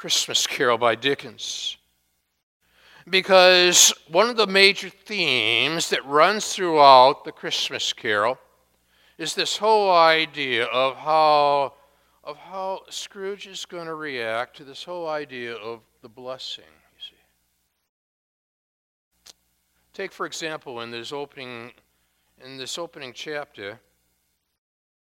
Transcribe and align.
Christmas 0.00 0.46
Carol 0.46 0.78
by 0.78 0.94
Dickens. 0.94 1.76
Because 3.10 3.92
one 4.08 4.30
of 4.30 4.38
the 4.38 4.46
major 4.46 4.88
themes 4.88 5.90
that 5.90 6.02
runs 6.06 6.54
throughout 6.54 7.26
the 7.26 7.32
Christmas 7.32 7.92
Carol 7.92 8.38
is 9.18 9.34
this 9.34 9.58
whole 9.58 9.94
idea 9.94 10.64
of 10.64 10.96
how, 10.96 11.74
of 12.24 12.38
how 12.38 12.80
Scrooge 12.88 13.46
is 13.46 13.66
going 13.66 13.84
to 13.84 13.94
react 13.94 14.56
to 14.56 14.64
this 14.64 14.82
whole 14.82 15.06
idea 15.06 15.52
of 15.56 15.80
the 16.00 16.08
blessing, 16.08 16.64
you 16.64 17.02
see. 17.10 19.32
Take, 19.92 20.12
for 20.12 20.24
example, 20.24 20.80
in 20.80 20.90
this 20.90 21.12
opening, 21.12 21.72
in 22.42 22.56
this 22.56 22.78
opening 22.78 23.12
chapter, 23.12 23.78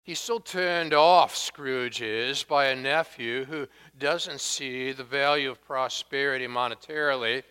He's 0.06 0.20
still 0.20 0.38
turned 0.38 0.94
off, 0.94 1.34
Scrooge 1.34 2.00
is, 2.00 2.44
by 2.44 2.66
a 2.66 2.76
nephew 2.76 3.44
who 3.44 3.66
doesn't 3.98 4.40
see 4.40 4.92
the 4.92 5.02
value 5.02 5.50
of 5.50 5.64
prosperity 5.64 6.46
monetarily. 6.46 7.42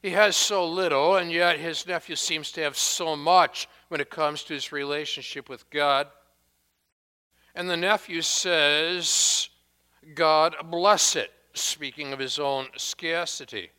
He 0.00 0.10
has 0.10 0.36
so 0.36 0.64
little, 0.64 1.16
and 1.16 1.32
yet 1.32 1.58
his 1.58 1.84
nephew 1.84 2.14
seems 2.14 2.52
to 2.52 2.60
have 2.60 2.76
so 2.76 3.16
much 3.16 3.68
when 3.88 4.00
it 4.00 4.10
comes 4.10 4.44
to 4.44 4.54
his 4.54 4.70
relationship 4.70 5.48
with 5.48 5.68
God. 5.70 6.06
And 7.56 7.68
the 7.68 7.76
nephew 7.76 8.22
says, 8.22 9.48
God 10.14 10.54
bless 10.70 11.16
it, 11.16 11.32
speaking 11.52 12.12
of 12.12 12.20
his 12.20 12.38
own 12.38 12.68
scarcity. 12.76 13.70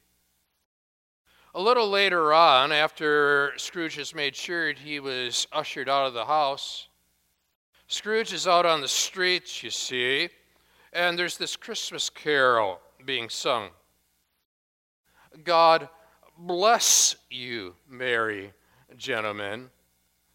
A 1.55 1.61
little 1.61 1.89
later 1.89 2.33
on, 2.33 2.73
after 2.73 3.53
Scrooge 3.55 3.95
has 3.95 4.13
made 4.13 4.35
sure 4.35 4.73
he 4.73 4.99
was 4.99 5.47
ushered 5.53 5.87
out 5.87 6.05
of 6.05 6.13
the 6.13 6.25
house, 6.25 6.89
Scrooge 7.87 8.33
is 8.33 8.47
out 8.47 8.65
on 8.65 8.81
the 8.81 8.87
streets, 8.87 9.63
you 9.63 9.69
see, 9.69 10.29
and 10.91 11.17
there's 11.17 11.37
this 11.37 11.55
Christmas 11.55 12.09
carol 12.09 12.81
being 13.05 13.29
sung. 13.29 13.69
God 15.43 15.87
bless 16.37 17.15
you, 17.29 17.75
merry 17.89 18.51
gentlemen. 18.97 19.69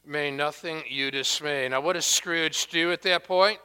May 0.05 0.31
nothing 0.31 0.83
you 0.89 1.11
dismay. 1.11 1.69
Now, 1.69 1.81
what 1.81 1.93
does 1.93 2.07
Scrooge 2.07 2.69
do 2.69 2.91
at 2.91 3.03
that 3.03 3.25
point? 3.25 3.59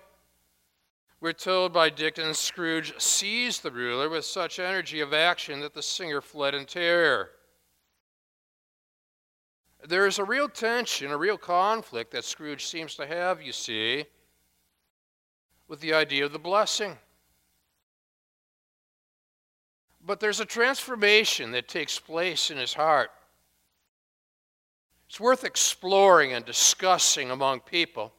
We're 1.19 1.33
told 1.33 1.73
by 1.73 1.89
Dickens 1.89 2.37
Scrooge 2.37 2.93
seized 2.99 3.63
the 3.63 3.71
ruler 3.71 4.09
with 4.09 4.25
such 4.25 4.59
energy 4.59 4.99
of 4.99 5.13
action 5.13 5.61
that 5.61 5.73
the 5.73 5.81
singer 5.81 6.21
fled 6.21 6.53
in 6.53 6.65
terror 6.65 7.31
there 9.87 10.05
is 10.05 10.19
a 10.19 10.23
real 10.23 10.49
tension, 10.49 11.11
a 11.11 11.17
real 11.17 11.37
conflict 11.37 12.11
that 12.11 12.25
Scrooge 12.25 12.65
seems 12.65 12.95
to 12.95 13.07
have, 13.07 13.41
you 13.41 13.53
see, 13.53 14.05
with 15.67 15.79
the 15.79 15.93
idea 15.93 16.25
of 16.25 16.33
the 16.33 16.39
blessing. 16.39 16.97
But 20.05 20.19
there's 20.19 20.39
a 20.39 20.45
transformation 20.45 21.51
that 21.51 21.67
takes 21.67 21.99
place 21.99 22.51
in 22.51 22.57
his 22.57 22.73
heart. 22.73 23.11
It's 25.09 25.19
worth 25.19 25.43
exploring 25.43 26.33
and 26.33 26.45
discussing 26.45 27.31
among 27.31 27.61
people. 27.61 28.13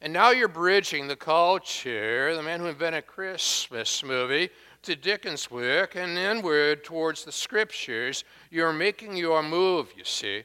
And 0.00 0.12
now 0.12 0.30
you're 0.30 0.48
bridging 0.48 1.08
the 1.08 1.16
culture, 1.16 2.34
the 2.34 2.42
man 2.42 2.60
who 2.60 2.66
invented 2.66 3.06
Christmas 3.06 4.02
movie, 4.04 4.50
to 4.84 4.96
Dickens' 4.96 5.50
work 5.50 5.96
and 5.96 6.16
inward 6.16 6.84
towards 6.84 7.24
the 7.24 7.32
scriptures, 7.32 8.24
you're 8.50 8.72
making 8.72 9.16
your 9.16 9.42
move, 9.42 9.92
you 9.96 10.04
see. 10.04 10.44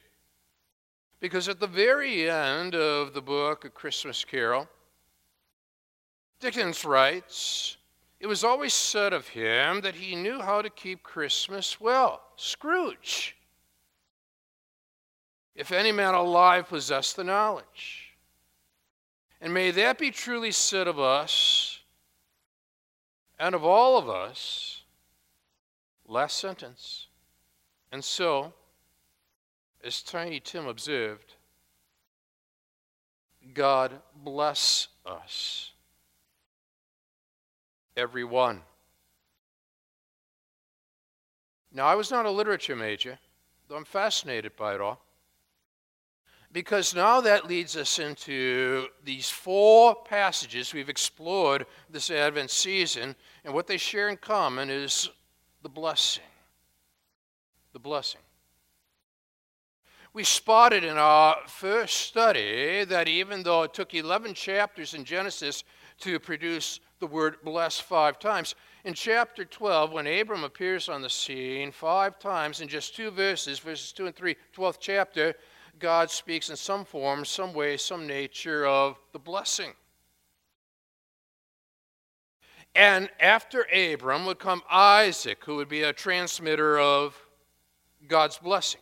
Because 1.20 1.48
at 1.48 1.60
the 1.60 1.68
very 1.68 2.30
end 2.30 2.76
of 2.76 3.14
the 3.14 3.22
book, 3.22 3.66
A 3.66 3.70
Christmas 3.70 4.24
Carol, 4.24 4.68
Dickens 6.40 6.86
writes, 6.86 7.78
It 8.20 8.28
was 8.28 8.44
always 8.44 8.74
said 8.74 9.12
of 9.12 9.28
him 9.28 9.82
that 9.82 9.96
he 9.96 10.16
knew 10.16 10.40
how 10.42 10.62
to 10.62 10.70
keep 10.70 11.04
Christmas 11.04 11.80
well. 11.80 12.22
Scrooge. 12.38 13.36
If 15.56 15.74
any 15.74 15.92
man 15.92 16.14
alive 16.14 16.70
possessed 16.70 17.18
the 17.18 17.24
knowledge. 17.26 18.16
And 19.42 19.54
may 19.54 19.72
that 19.72 19.98
be 19.98 20.12
truly 20.12 20.52
said 20.52 20.88
of 20.88 21.00
us 21.00 21.69
and 23.40 23.56
of 23.56 23.64
all 23.64 23.98
of 23.98 24.10
us, 24.10 24.82
last 26.08 26.38
sentence. 26.38 27.08
And 27.92 28.04
so, 28.04 28.54
as 29.84 30.02
Tiny 30.02 30.40
Tim 30.40 30.68
observed, 30.68 31.36
God 33.54 33.94
bless 34.14 34.90
us, 35.06 35.72
everyone. 37.96 38.62
Now, 41.72 41.86
I 41.86 41.96
was 41.96 42.12
not 42.12 42.26
a 42.26 42.32
literature 42.32 42.76
major, 42.76 43.18
though 43.68 43.78
I'm 43.78 43.86
fascinated 43.86 44.56
by 44.58 44.76
it 44.76 44.82
all. 44.82 45.02
Because 46.52 46.96
now 46.96 47.22
that 47.22 47.48
leads 47.48 47.78
us 47.78 48.00
into 48.00 48.88
these 49.04 49.30
four 49.30 49.96
passages 49.96 50.74
we've 50.74 50.90
explored 50.90 51.68
this 51.92 52.10
Advent 52.10 52.50
season, 52.50 53.16
and 53.46 53.54
what 53.54 53.68
they 53.68 53.78
share 53.78 54.10
in 54.10 54.18
common 54.18 54.70
is 54.70 55.10
the 55.62 55.70
blessing. 55.70 56.24
The 57.74 57.80
blessing. 57.80 58.22
We 60.12 60.24
spotted 60.24 60.84
in 60.84 60.98
our 60.98 61.38
first 61.46 61.98
study 61.98 62.84
that 62.86 63.08
even 63.08 63.44
though 63.44 63.62
it 63.64 63.76
took 63.76 63.94
11 63.94 64.34
chapters 64.34 64.96
in 64.96 65.06
Genesis 65.06 65.64
to 66.00 66.20
produce 66.20 66.80
the 67.00 67.06
word 67.06 67.38
bless 67.44 67.80
five 67.80 68.18
times, 68.18 68.56
in 68.86 68.96
chapter 68.96 69.46
12, 69.46 69.92
when 69.92 70.08
Abram 70.08 70.44
appears 70.44 70.90
on 70.90 71.04
the 71.04 71.10
scene 71.10 71.72
five 71.72 72.18
times 72.18 72.60
in 72.60 72.68
just 72.68 72.96
two 72.96 73.12
verses, 73.12 73.60
verses 73.60 73.92
2 73.92 74.08
and 74.08 74.16
3, 74.16 74.36
12th 74.56 74.78
chapter, 74.80 75.36
God 75.80 76.12
speaks 76.12 76.50
in 76.50 76.56
some 76.56 76.86
form, 76.86 77.26
some 77.26 77.54
way, 77.54 77.78
some 77.78 78.06
nature 78.06 78.66
of 78.66 79.00
the 79.14 79.20
blessing. 79.20 79.74
And 82.76 83.10
after 83.20 83.66
Abram 83.74 84.26
would 84.26 84.40
come 84.40 84.62
Isaac, 84.70 85.44
who 85.44 85.56
would 85.56 85.70
be 85.70 85.84
a 85.84 85.94
transmitter 85.94 86.80
of 86.80 87.18
God's 88.08 88.38
blessing. 88.38 88.82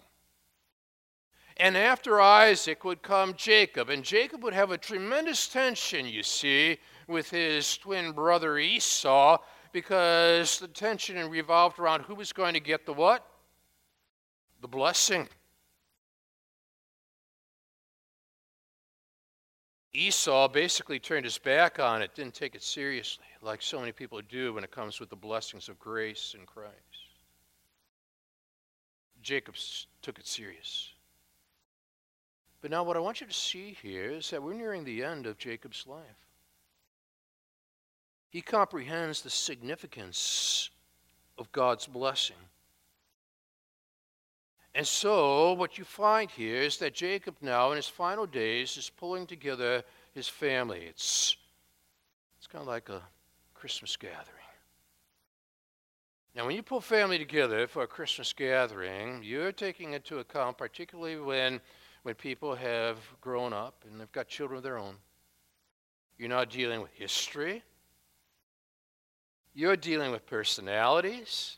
And 1.57 1.75
after 1.75 2.21
Isaac 2.21 2.83
would 2.83 3.01
come 3.01 3.33
Jacob, 3.35 3.89
and 3.89 4.03
Jacob 4.03 4.43
would 4.43 4.53
have 4.53 4.71
a 4.71 4.77
tremendous 4.77 5.47
tension, 5.47 6.05
you 6.05 6.21
see, 6.21 6.77
with 7.07 7.29
his 7.29 7.77
twin 7.77 8.11
brother 8.11 8.59
Esau, 8.59 9.39
because 9.71 10.59
the 10.59 10.67
tension 10.67 11.29
revolved 11.29 11.79
around 11.79 12.01
who 12.03 12.13
was 12.13 12.31
going 12.31 12.53
to 12.53 12.59
get 12.59 12.85
the 12.85 12.93
what? 12.93 13.25
The 14.61 14.67
blessing. 14.67 15.27
Esau 19.97 20.47
basically 20.47 20.99
turned 20.99 21.25
his 21.25 21.39
back 21.39 21.79
on 21.79 22.03
it, 22.03 22.13
didn't 22.13 22.35
take 22.35 22.53
it 22.53 22.61
seriously, 22.61 23.25
like 23.41 23.63
so 23.63 23.79
many 23.79 23.91
people 23.91 24.21
do 24.29 24.53
when 24.53 24.63
it 24.63 24.69
comes 24.69 24.99
with 24.99 25.09
the 25.09 25.15
blessings 25.15 25.69
of 25.69 25.79
grace 25.79 26.35
in 26.37 26.45
Christ. 26.45 26.75
Jacob 29.23 29.55
took 30.03 30.19
it 30.19 30.27
serious. 30.27 30.91
But 32.61 32.69
now, 32.69 32.83
what 32.83 32.95
I 32.95 32.99
want 32.99 33.21
you 33.21 33.27
to 33.27 33.33
see 33.33 33.75
here 33.81 34.11
is 34.11 34.29
that 34.29 34.43
we're 34.43 34.53
nearing 34.53 34.83
the 34.83 35.03
end 35.03 35.25
of 35.25 35.39
Jacob's 35.39 35.87
life. 35.87 36.27
He 38.29 38.41
comprehends 38.41 39.23
the 39.23 39.31
significance 39.31 40.69
of 41.39 41.51
God's 41.51 41.87
blessing. 41.87 42.35
And 44.77 44.85
so, 44.85 45.53
what 45.53 45.79
you 45.79 45.83
find 45.83 46.29
here 46.29 46.61
is 46.61 46.77
that 46.77 46.93
Jacob 46.93 47.37
now, 47.41 47.71
in 47.71 47.77
his 47.77 47.87
final 47.87 48.27
days, 48.27 48.77
is 48.77 48.91
pulling 48.91 49.25
together 49.25 49.83
his 50.13 50.27
family. 50.27 50.85
It's, 50.87 51.35
it's 52.37 52.45
kind 52.45 52.61
of 52.61 52.67
like 52.67 52.87
a 52.89 53.01
Christmas 53.55 53.97
gathering. 53.97 54.45
Now, 56.35 56.45
when 56.45 56.55
you 56.55 56.61
pull 56.61 56.79
family 56.79 57.17
together 57.17 57.65
for 57.65 57.81
a 57.81 57.87
Christmas 57.87 58.31
gathering, 58.33 59.23
you're 59.23 59.51
taking 59.51 59.93
into 59.93 60.19
account, 60.19 60.59
particularly 60.59 61.19
when, 61.19 61.59
when 62.03 62.13
people 62.13 62.53
have 62.53 62.99
grown 63.19 63.53
up 63.53 63.83
and 63.89 63.99
they've 63.99 64.11
got 64.11 64.27
children 64.27 64.57
of 64.57 64.63
their 64.63 64.77
own, 64.77 64.97
you're 66.19 66.29
not 66.29 66.51
dealing 66.51 66.81
with 66.81 66.91
history, 66.93 67.63
you're 69.55 69.75
dealing 69.75 70.11
with 70.11 70.27
personalities. 70.27 71.57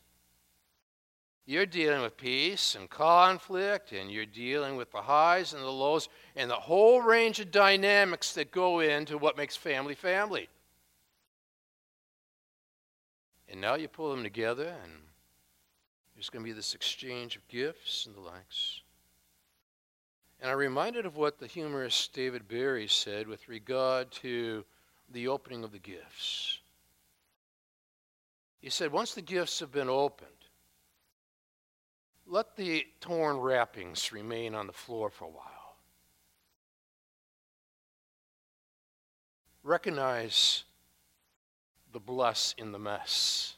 You're 1.49 1.65
dealing 1.65 2.03
with 2.03 2.15
peace 2.15 2.75
and 2.75 2.87
conflict, 2.87 3.91
and 3.91 4.11
you're 4.11 4.27
dealing 4.27 4.75
with 4.75 4.91
the 4.91 5.01
highs 5.01 5.51
and 5.51 5.63
the 5.63 5.67
lows, 5.67 6.07
and 6.35 6.47
the 6.47 6.53
whole 6.53 7.01
range 7.01 7.39
of 7.39 7.49
dynamics 7.49 8.33
that 8.33 8.51
go 8.51 8.81
into 8.81 9.17
what 9.17 9.35
makes 9.35 9.55
family 9.55 9.95
family. 9.95 10.47
And 13.49 13.59
now 13.59 13.73
you 13.73 13.87
pull 13.87 14.11
them 14.11 14.21
together, 14.21 14.67
and 14.67 14.91
there's 16.13 16.29
going 16.29 16.45
to 16.45 16.47
be 16.47 16.53
this 16.53 16.75
exchange 16.75 17.35
of 17.35 17.47
gifts 17.47 18.05
and 18.05 18.15
the 18.15 18.19
likes. 18.19 18.81
And 20.39 20.51
I'm 20.51 20.57
reminded 20.59 21.07
of 21.07 21.17
what 21.17 21.39
the 21.39 21.47
humorist 21.47 22.13
David 22.13 22.47
Barry 22.47 22.87
said 22.87 23.27
with 23.27 23.49
regard 23.49 24.11
to 24.11 24.63
the 25.11 25.27
opening 25.27 25.63
of 25.63 25.71
the 25.71 25.79
gifts. 25.79 26.59
He 28.61 28.69
said, 28.69 28.91
once 28.91 29.15
the 29.15 29.23
gifts 29.23 29.59
have 29.61 29.71
been 29.71 29.89
opened, 29.89 30.29
let 32.29 32.55
the 32.55 32.85
torn 33.01 33.37
wrappings 33.37 34.11
remain 34.13 34.53
on 34.53 34.67
the 34.67 34.73
floor 34.73 35.09
for 35.09 35.25
a 35.25 35.29
while. 35.29 35.75
Recognize 39.63 40.63
the 41.91 41.99
bless 41.99 42.53
in 42.57 42.71
the 42.71 42.79
mess. 42.79 43.55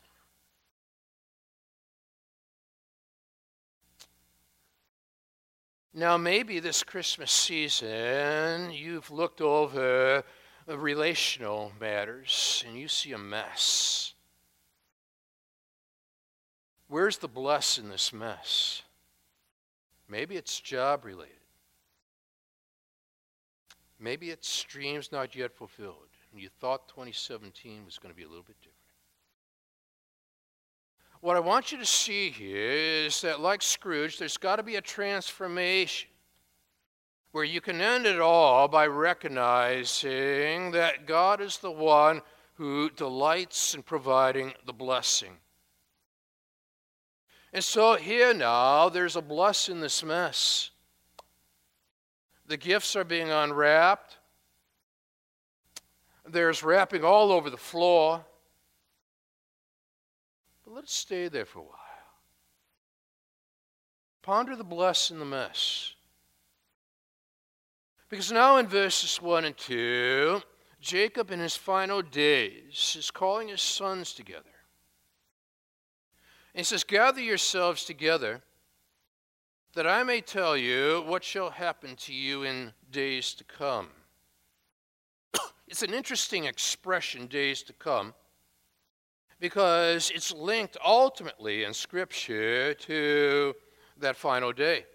Now, 5.93 6.15
maybe 6.15 6.59
this 6.59 6.83
Christmas 6.83 7.31
season, 7.33 8.71
you've 8.71 9.11
looked 9.11 9.41
over 9.41 10.23
relational 10.65 11.73
matters 11.81 12.63
and 12.65 12.79
you 12.79 12.87
see 12.87 13.11
a 13.11 13.17
mess. 13.17 14.13
Where's 16.91 17.19
the 17.19 17.29
bless 17.29 17.77
in 17.77 17.87
this 17.87 18.11
mess? 18.11 18.81
Maybe 20.09 20.35
it's 20.35 20.59
job 20.59 21.05
related. 21.05 21.37
Maybe 23.97 24.29
it's 24.29 24.63
dreams 24.63 25.09
not 25.09 25.33
yet 25.33 25.55
fulfilled, 25.55 26.09
and 26.33 26.41
you 26.41 26.49
thought 26.59 26.89
2017 26.89 27.85
was 27.85 27.97
going 27.97 28.13
to 28.13 28.17
be 28.17 28.25
a 28.25 28.27
little 28.27 28.43
bit 28.43 28.57
different. 28.59 28.75
What 31.21 31.37
I 31.37 31.39
want 31.39 31.71
you 31.71 31.77
to 31.77 31.85
see 31.85 32.29
here 32.29 33.05
is 33.05 33.21
that, 33.21 33.39
like 33.39 33.61
Scrooge, 33.61 34.19
there's 34.19 34.35
got 34.35 34.57
to 34.57 34.63
be 34.63 34.75
a 34.75 34.81
transformation 34.81 36.09
where 37.31 37.45
you 37.45 37.61
can 37.61 37.79
end 37.79 38.05
it 38.05 38.19
all 38.19 38.67
by 38.67 38.85
recognizing 38.85 40.71
that 40.71 41.07
God 41.07 41.39
is 41.39 41.57
the 41.57 41.71
one 41.71 42.21
who 42.55 42.89
delights 42.89 43.75
in 43.75 43.81
providing 43.81 44.51
the 44.65 44.73
blessing. 44.73 45.37
And 47.53 47.63
so 47.63 47.95
here 47.95 48.33
now, 48.33 48.89
there's 48.89 49.15
a 49.15 49.21
bless 49.21 49.67
in 49.67 49.81
this 49.81 50.03
mess. 50.03 50.69
The 52.47 52.57
gifts 52.57 52.95
are 52.95 53.03
being 53.03 53.29
unwrapped. 53.29 54.17
There's 56.27 56.63
wrapping 56.63 57.03
all 57.03 57.31
over 57.31 57.49
the 57.49 57.57
floor. 57.57 58.23
But 60.63 60.73
let's 60.73 60.93
stay 60.93 61.27
there 61.27 61.45
for 61.45 61.59
a 61.59 61.63
while. 61.63 61.77
Ponder 64.21 64.55
the 64.55 64.63
bless 64.63 65.11
in 65.11 65.19
the 65.19 65.25
mess. 65.25 65.93
Because 68.09 68.31
now 68.31 68.57
in 68.57 68.67
verses 68.67 69.21
1 69.21 69.45
and 69.45 69.57
2, 69.57 70.41
Jacob 70.79 71.31
in 71.31 71.39
his 71.39 71.55
final 71.55 72.01
days 72.01 72.95
is 72.97 73.11
calling 73.11 73.47
his 73.47 73.61
sons 73.61 74.13
together. 74.13 74.50
He 76.53 76.63
says, 76.63 76.83
Gather 76.83 77.21
yourselves 77.21 77.85
together, 77.85 78.41
that 79.73 79.87
I 79.87 80.03
may 80.03 80.21
tell 80.21 80.57
you 80.57 81.03
what 81.05 81.23
shall 81.23 81.49
happen 81.49 81.95
to 81.97 82.13
you 82.13 82.43
in 82.43 82.73
days 82.91 83.33
to 83.35 83.43
come. 83.43 83.87
it's 85.67 85.81
an 85.81 85.93
interesting 85.93 86.45
expression, 86.45 87.27
days 87.27 87.63
to 87.63 87.73
come, 87.73 88.13
because 89.39 90.11
it's 90.13 90.33
linked 90.33 90.77
ultimately 90.85 91.63
in 91.63 91.73
Scripture 91.73 92.73
to 92.73 93.55
that 93.97 94.17
final 94.17 94.51
day 94.51 94.85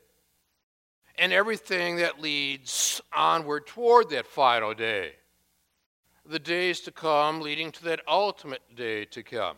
and 1.18 1.32
everything 1.32 1.96
that 1.96 2.20
leads 2.20 3.00
onward 3.14 3.66
toward 3.66 4.10
that 4.10 4.26
final 4.26 4.74
day. 4.74 5.12
The 6.26 6.38
days 6.38 6.80
to 6.80 6.90
come 6.90 7.40
leading 7.40 7.72
to 7.72 7.84
that 7.84 8.00
ultimate 8.06 8.62
day 8.74 9.04
to 9.06 9.22
come. 9.22 9.56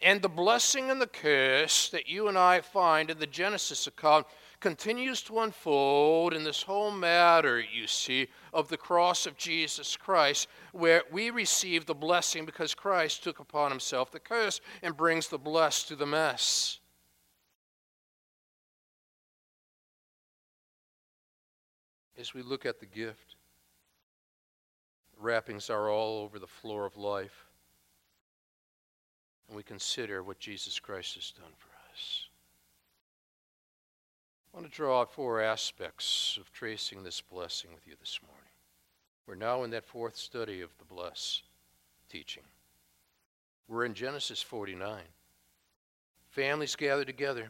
And 0.00 0.22
the 0.22 0.28
blessing 0.28 0.90
and 0.90 1.00
the 1.00 1.08
curse 1.08 1.88
that 1.88 2.08
you 2.08 2.28
and 2.28 2.38
I 2.38 2.60
find 2.60 3.10
in 3.10 3.18
the 3.18 3.26
Genesis 3.26 3.88
account 3.88 4.26
continues 4.60 5.22
to 5.22 5.40
unfold 5.40 6.32
in 6.34 6.44
this 6.44 6.62
whole 6.62 6.92
matter, 6.92 7.60
you 7.60 7.88
see, 7.88 8.28
of 8.52 8.68
the 8.68 8.76
cross 8.76 9.26
of 9.26 9.36
Jesus 9.36 9.96
Christ, 9.96 10.46
where 10.72 11.02
we 11.10 11.30
receive 11.30 11.86
the 11.86 11.94
blessing 11.94 12.46
because 12.46 12.74
Christ 12.74 13.24
took 13.24 13.40
upon 13.40 13.70
himself 13.70 14.12
the 14.12 14.20
curse 14.20 14.60
and 14.82 14.96
brings 14.96 15.28
the 15.28 15.38
blessed 15.38 15.88
to 15.88 15.96
the 15.96 16.06
mess. 16.06 16.78
As 22.16 22.34
we 22.34 22.42
look 22.42 22.66
at 22.66 22.78
the 22.78 22.86
gift, 22.86 23.36
wrappings 25.20 25.70
are 25.70 25.88
all 25.88 26.20
over 26.20 26.38
the 26.38 26.46
floor 26.46 26.84
of 26.84 26.96
life 26.96 27.47
and 29.48 29.56
we 29.56 29.62
consider 29.62 30.22
what 30.22 30.38
Jesus 30.38 30.78
Christ 30.78 31.14
has 31.14 31.30
done 31.30 31.52
for 31.56 31.68
us. 31.92 32.28
I 34.52 34.56
want 34.56 34.70
to 34.70 34.76
draw 34.76 35.00
out 35.00 35.12
four 35.12 35.40
aspects 35.40 36.38
of 36.40 36.52
tracing 36.52 37.02
this 37.02 37.20
blessing 37.20 37.70
with 37.74 37.86
you 37.86 37.94
this 37.98 38.20
morning. 38.26 38.50
We're 39.26 39.34
now 39.34 39.62
in 39.64 39.70
that 39.70 39.84
fourth 39.84 40.16
study 40.16 40.60
of 40.60 40.70
the 40.78 40.84
bless 40.84 41.42
teaching. 42.10 42.42
We're 43.68 43.84
in 43.84 43.94
Genesis 43.94 44.40
49. 44.40 45.02
Families 46.30 46.76
gather 46.76 47.04
together. 47.04 47.48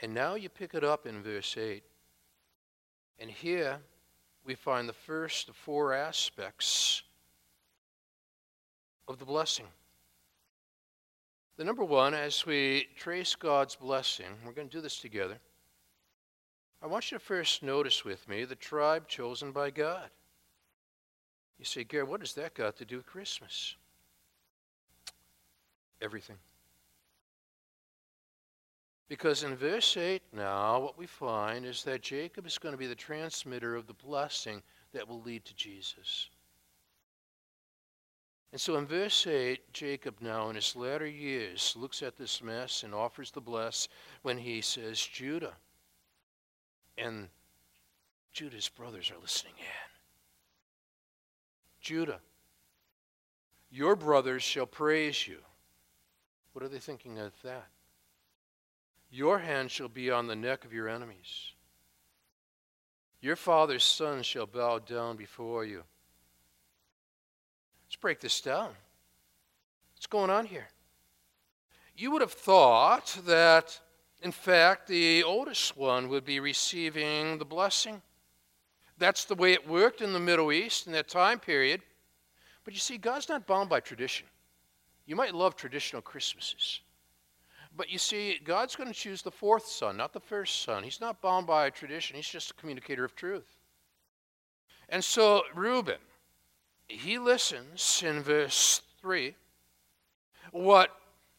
And 0.00 0.14
now 0.14 0.34
you 0.34 0.48
pick 0.48 0.74
it 0.74 0.84
up 0.84 1.06
in 1.06 1.22
verse 1.22 1.56
8. 1.56 1.82
And 3.18 3.30
here 3.30 3.78
we 4.44 4.54
find 4.54 4.88
the 4.88 4.92
first 4.92 5.48
of 5.48 5.56
four 5.56 5.92
aspects 5.92 7.02
of 9.06 9.18
the 9.18 9.24
blessing. 9.24 9.66
The 11.62 11.66
number 11.66 11.84
one, 11.84 12.12
as 12.12 12.44
we 12.44 12.88
trace 12.96 13.36
God's 13.36 13.76
blessing, 13.76 14.26
we're 14.44 14.50
going 14.50 14.68
to 14.68 14.76
do 14.78 14.80
this 14.80 14.98
together. 14.98 15.38
I 16.82 16.88
want 16.88 17.08
you 17.08 17.18
to 17.18 17.24
first 17.24 17.62
notice 17.62 18.04
with 18.04 18.28
me 18.28 18.44
the 18.44 18.56
tribe 18.56 19.06
chosen 19.06 19.52
by 19.52 19.70
God. 19.70 20.10
You 21.60 21.64
say, 21.64 21.84
Gary, 21.84 22.02
what 22.02 22.18
does 22.18 22.34
that 22.34 22.54
got 22.54 22.78
to 22.78 22.84
do 22.84 22.96
with 22.96 23.06
Christmas? 23.06 23.76
Everything. 26.00 26.38
Because 29.08 29.44
in 29.44 29.54
verse 29.54 29.96
8 29.96 30.20
now, 30.32 30.80
what 30.80 30.98
we 30.98 31.06
find 31.06 31.64
is 31.64 31.84
that 31.84 32.02
Jacob 32.02 32.44
is 32.44 32.58
going 32.58 32.74
to 32.74 32.76
be 32.76 32.88
the 32.88 32.96
transmitter 32.96 33.76
of 33.76 33.86
the 33.86 33.94
blessing 33.94 34.64
that 34.92 35.06
will 35.06 35.22
lead 35.22 35.44
to 35.44 35.54
Jesus. 35.54 36.28
And 38.52 38.60
so 38.60 38.76
in 38.76 38.86
verse 38.86 39.26
8, 39.26 39.72
Jacob 39.72 40.16
now 40.20 40.50
in 40.50 40.56
his 40.56 40.76
latter 40.76 41.06
years 41.06 41.74
looks 41.76 42.02
at 42.02 42.18
this 42.18 42.42
mess 42.42 42.82
and 42.82 42.94
offers 42.94 43.30
the 43.30 43.40
bless 43.40 43.88
when 44.20 44.36
he 44.36 44.60
says, 44.60 45.00
Judah. 45.00 45.54
And 46.98 47.28
Judah's 48.34 48.68
brothers 48.68 49.10
are 49.10 49.20
listening 49.20 49.54
in. 49.58 49.64
Judah, 51.80 52.20
your 53.70 53.96
brothers 53.96 54.42
shall 54.42 54.66
praise 54.66 55.26
you. 55.26 55.38
What 56.52 56.62
are 56.62 56.68
they 56.68 56.78
thinking 56.78 57.18
of 57.18 57.32
that? 57.42 57.68
Your 59.10 59.38
hand 59.38 59.70
shall 59.70 59.88
be 59.88 60.10
on 60.10 60.26
the 60.26 60.36
neck 60.36 60.66
of 60.66 60.74
your 60.74 60.88
enemies. 60.88 61.52
Your 63.22 63.36
father's 63.36 63.84
sons 63.84 64.26
shall 64.26 64.46
bow 64.46 64.78
down 64.78 65.16
before 65.16 65.64
you. 65.64 65.84
Let's 67.92 68.00
break 68.00 68.20
this 68.20 68.40
down. 68.40 68.70
What's 69.94 70.06
going 70.06 70.30
on 70.30 70.46
here? 70.46 70.66
You 71.94 72.10
would 72.10 72.22
have 72.22 72.32
thought 72.32 73.18
that, 73.26 73.78
in 74.22 74.32
fact, 74.32 74.88
the 74.88 75.22
oldest 75.24 75.76
one 75.76 76.08
would 76.08 76.24
be 76.24 76.40
receiving 76.40 77.36
the 77.36 77.44
blessing. 77.44 78.00
That's 78.96 79.26
the 79.26 79.34
way 79.34 79.52
it 79.52 79.68
worked 79.68 80.00
in 80.00 80.14
the 80.14 80.18
Middle 80.18 80.52
East 80.52 80.86
in 80.86 80.94
that 80.94 81.06
time 81.06 81.38
period. 81.38 81.82
But 82.64 82.72
you 82.72 82.80
see, 82.80 82.96
God's 82.96 83.28
not 83.28 83.46
bound 83.46 83.68
by 83.68 83.80
tradition. 83.80 84.26
You 85.04 85.14
might 85.14 85.34
love 85.34 85.54
traditional 85.54 86.00
Christmases. 86.00 86.80
But 87.76 87.90
you 87.90 87.98
see, 87.98 88.40
God's 88.42 88.74
going 88.74 88.88
to 88.88 88.98
choose 88.98 89.20
the 89.20 89.30
fourth 89.30 89.66
son, 89.66 89.98
not 89.98 90.14
the 90.14 90.18
first 90.20 90.62
son. 90.62 90.82
He's 90.82 91.02
not 91.02 91.20
bound 91.20 91.46
by 91.46 91.68
tradition, 91.68 92.16
he's 92.16 92.26
just 92.26 92.52
a 92.52 92.54
communicator 92.54 93.04
of 93.04 93.14
truth. 93.14 93.58
And 94.88 95.04
so, 95.04 95.42
Reuben, 95.54 95.98
he 96.92 97.18
listens 97.18 98.02
in 98.04 98.22
verse 98.22 98.82
3 99.00 99.34
what 100.50 100.90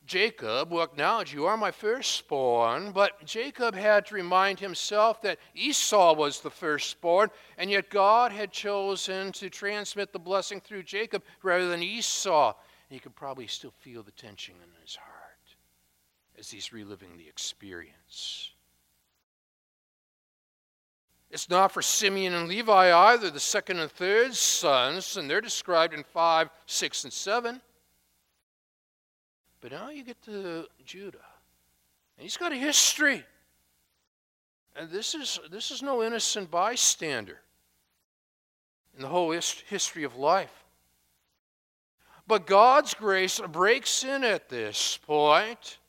Jacob 0.06 0.72
will 0.72 0.82
acknowledge, 0.82 1.34
You 1.34 1.46
are 1.46 1.56
my 1.56 1.72
firstborn, 1.72 2.92
but 2.92 3.24
Jacob 3.26 3.76
had 3.76 4.06
to 4.08 4.16
remind 4.16 4.60
himself 4.60 5.22
that 5.22 5.40
Esau 5.54 6.14
was 6.14 6.42
the 6.42 6.50
firstborn, 6.50 7.30
and 7.58 7.70
yet 7.70 7.90
God 7.90 8.32
had 8.32 8.52
chosen 8.52 9.32
to 9.34 9.50
transmit 9.50 10.12
the 10.12 10.20
blessing 10.20 10.60
through 10.60 10.84
Jacob 10.84 11.24
rather 11.42 11.70
than 11.70 11.84
Esau. 11.84 12.48
And 12.90 12.96
he 12.96 13.00
could 13.00 13.16
probably 13.16 13.48
still 13.48 13.74
feel 13.80 14.04
the 14.04 14.12
tension 14.12 14.56
in 14.56 14.82
his 14.82 14.96
heart 14.96 15.24
as 16.38 16.50
he's 16.50 16.74
reliving 16.74 17.18
the 17.18 17.28
experience. 17.28 18.53
It's 21.34 21.50
not 21.50 21.72
for 21.72 21.82
Simeon 21.82 22.36
and 22.36 22.48
Levi 22.48 22.94
either, 22.94 23.32
the 23.32 23.40
second 23.40 23.80
and 23.80 23.90
third 23.90 24.36
sons, 24.36 25.18
and 25.18 25.28
they're 25.28 25.42
described 25.42 25.96
in 25.96 26.04
5, 26.04 26.48
6, 26.68 27.04
and 27.06 27.12
7. 27.12 27.60
But 29.60 29.72
now 29.72 29.90
you 29.90 30.04
get 30.04 30.22
to 30.26 30.68
Judah. 30.86 31.26
And 32.18 32.24
he's 32.24 32.38
got 32.38 32.52
a 32.52 32.56
history. 32.56 33.26
And 34.76 34.92
this 34.92 35.16
is, 35.16 35.40
this 35.50 35.72
is 35.72 35.82
no 35.82 36.04
innocent 36.04 36.52
bystander 36.52 37.40
in 38.96 39.02
the 39.02 39.08
whole 39.08 39.32
history 39.32 40.04
of 40.04 40.16
life. 40.16 40.64
But 42.28 42.46
God's 42.46 42.94
grace 42.94 43.42
breaks 43.52 44.04
in 44.04 44.24
at 44.24 44.50
this 44.50 45.00
point. 45.04 45.80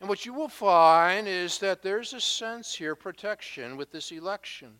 And 0.00 0.08
what 0.08 0.26
you 0.26 0.34
will 0.34 0.48
find 0.48 1.26
is 1.26 1.58
that 1.58 1.82
there's 1.82 2.12
a 2.12 2.20
sense 2.20 2.74
here, 2.74 2.94
protection 2.94 3.76
with 3.76 3.90
this 3.90 4.12
election. 4.12 4.74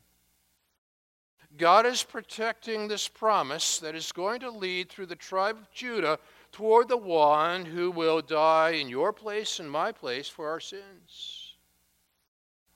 God 1.57 1.87
is 1.87 2.03
protecting 2.03 2.89
this 2.89 3.07
promise 3.07 3.79
that 3.79 3.95
is 3.95 4.11
going 4.11 4.41
to 4.41 4.51
lead 4.51 4.89
through 4.89 5.07
the 5.07 5.15
tribe 5.15 5.57
of 5.57 5.71
Judah 5.71 6.19
toward 6.51 6.89
the 6.89 6.97
one 6.97 7.65
who 7.65 7.91
will 7.91 8.21
die 8.21 8.71
in 8.71 8.89
your 8.89 9.13
place 9.13 9.61
and 9.61 9.71
my 9.71 9.93
place 9.93 10.29
for 10.29 10.49
our 10.49 10.61
sins. 10.61 11.55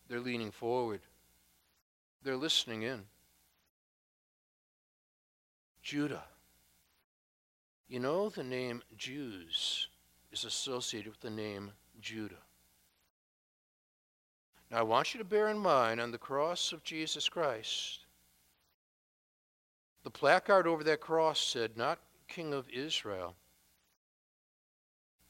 They're 0.09 0.21
leaning 0.21 0.52
forward, 0.52 1.00
they're 2.23 2.37
listening 2.37 2.83
in. 2.83 3.02
Judah. 5.83 6.25
You 7.88 7.99
know, 8.00 8.28
the 8.28 8.45
name 8.45 8.83
Jews 8.97 9.88
is 10.30 10.45
associated 10.45 11.09
with 11.09 11.21
the 11.21 11.30
name 11.30 11.71
Judah. 12.00 12.35
Now, 14.71 14.78
I 14.78 14.83
want 14.83 15.14
you 15.14 15.19
to 15.19 15.25
bear 15.25 15.49
in 15.49 15.59
mind 15.59 16.00
on 16.00 16.11
the 16.11 16.19
cross 16.19 16.73
of 16.73 16.85
Jesus 16.85 17.28
Christ, 17.28 18.00
the 20.05 20.11
placard 20.11 20.67
over 20.67 20.85
that 20.85 21.00
cross 21.00 21.40
said, 21.40 21.76
not 21.76 21.99
King 22.28 22.52
of 22.52 22.69
Israel, 22.71 23.35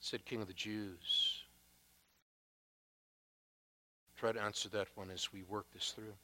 said 0.01 0.25
King 0.25 0.43
of 0.43 0.49
the 0.49 0.55
Jews. 0.55 1.43
Try 4.17 4.33
to 4.33 4.43
answer 4.43 4.69
that 4.71 4.89
one 4.97 5.11
as 5.11 5.33
we 5.33 5.43
work 5.45 5.67
this 5.73 5.93
through. 5.93 6.15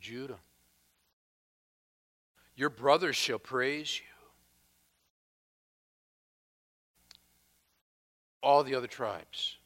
Judah. 0.00 0.38
Your 2.56 2.70
brothers 2.70 3.16
shall 3.16 3.38
praise 3.38 4.00
you. 4.00 4.19
All 8.42 8.64
the 8.64 8.74
other 8.74 8.86
tribes. 8.86 9.56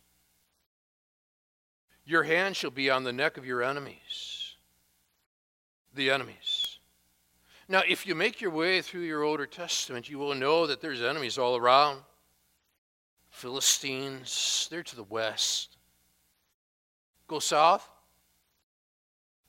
Your 2.05 2.25
hand 2.25 2.57
shall 2.57 2.71
be 2.71 2.91
on 2.91 3.05
the 3.05 3.13
neck 3.13 3.37
of 3.37 3.47
your 3.47 3.63
enemies. 3.63 4.57
The 5.95 6.11
enemies. 6.11 6.79
Now, 7.69 7.83
if 7.89 8.07
you 8.07 8.15
make 8.15 8.41
your 8.41 8.51
way 8.51 8.83
through 8.83 9.03
your 9.03 9.23
Older 9.23 9.47
Testament, 9.47 10.11
you 10.11 10.19
will 10.19 10.35
know 10.35 10.67
that 10.67 10.81
there's 10.81 11.01
enemies 11.01 11.39
all 11.39 11.57
around. 11.57 12.01
Philistines, 13.31 14.69
they're 14.71 14.83
to 14.83 14.97
the 14.97 15.03
west. 15.03 15.77
Go 17.27 17.39
south. 17.39 17.89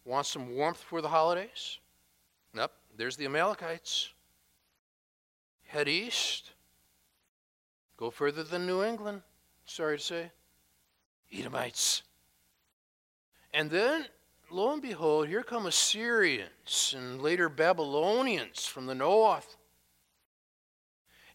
Want 0.06 0.26
some 0.26 0.56
warmth 0.56 0.80
for 0.80 1.02
the 1.02 1.10
holidays? 1.10 1.80
Nope, 2.54 2.72
there's 2.96 3.18
the 3.18 3.26
Amalekites. 3.26 4.14
Head 5.66 5.88
east. 5.88 6.52
Go 7.98 8.10
further 8.10 8.44
than 8.44 8.66
New 8.66 8.84
England, 8.84 9.22
sorry 9.66 9.98
to 9.98 10.04
say. 10.04 10.32
Edomites. 11.32 12.04
And 13.54 13.72
then, 13.72 14.06
lo 14.52 14.74
and 14.74 14.82
behold, 14.82 15.28
here 15.28 15.44
come 15.44 15.66
Assyrians 15.66 16.94
and 16.98 17.22
later 17.22 17.48
Babylonians 17.48 18.66
from 18.66 18.86
the 18.86 18.96
north. 18.96 19.56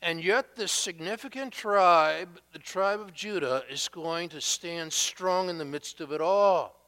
And 0.03 0.23
yet, 0.23 0.57
this 0.57 0.73
significant 0.73 1.53
tribe, 1.53 2.41
the 2.53 2.59
tribe 2.59 3.01
of 3.01 3.13
Judah, 3.13 3.65
is 3.71 3.89
going 3.89 4.31
to 4.31 4.41
stand 4.41 4.93
strong 4.93 5.51
in 5.51 5.59
the 5.59 5.65
midst 5.65 6.01
of 6.01 6.13
it 6.13 6.21
all. 6.21 6.81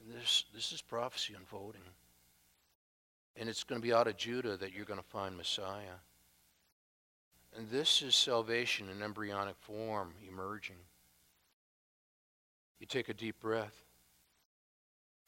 And 0.00 0.14
this, 0.14 0.44
this 0.54 0.72
is 0.72 0.80
prophecy 0.80 1.34
unfolding. 1.34 1.82
And 3.36 3.48
it's 3.48 3.64
going 3.64 3.80
to 3.80 3.86
be 3.86 3.92
out 3.92 4.06
of 4.06 4.16
Judah 4.16 4.56
that 4.56 4.72
you're 4.72 4.86
going 4.86 5.00
to 5.00 5.06
find 5.06 5.36
Messiah. 5.36 5.98
And 7.56 7.68
this 7.70 8.00
is 8.02 8.14
salvation 8.14 8.88
in 8.88 9.02
embryonic 9.02 9.56
form 9.60 10.14
emerging. 10.26 10.76
You 12.80 12.86
take 12.86 13.08
a 13.08 13.14
deep 13.14 13.38
breath. 13.40 13.84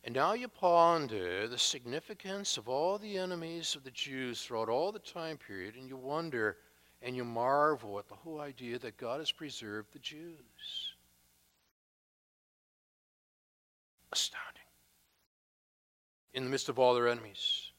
And 0.02 0.14
now 0.14 0.34
you 0.34 0.48
ponder 0.48 1.48
the 1.48 1.58
significance 1.58 2.56
of 2.56 2.68
all 2.68 2.98
the 2.98 3.16
enemies 3.16 3.74
of 3.74 3.84
the 3.84 3.90
Jews 3.90 4.42
throughout 4.42 4.68
all 4.68 4.92
the 4.92 4.98
time 4.98 5.38
period, 5.38 5.76
and 5.76 5.88
you 5.88 5.96
wonder 5.96 6.56
and 7.00 7.14
you 7.14 7.24
marvel 7.24 7.98
at 7.98 8.08
the 8.08 8.14
whole 8.14 8.40
idea 8.40 8.78
that 8.78 8.96
God 8.96 9.20
has 9.20 9.30
preserved 9.30 9.92
the 9.92 9.98
Jews. 9.98 10.94
Astounding. 14.12 14.62
In 16.32 16.44
the 16.44 16.50
midst 16.50 16.68
of 16.68 16.78
all 16.78 16.94
their 16.94 17.08
enemies, 17.08 17.72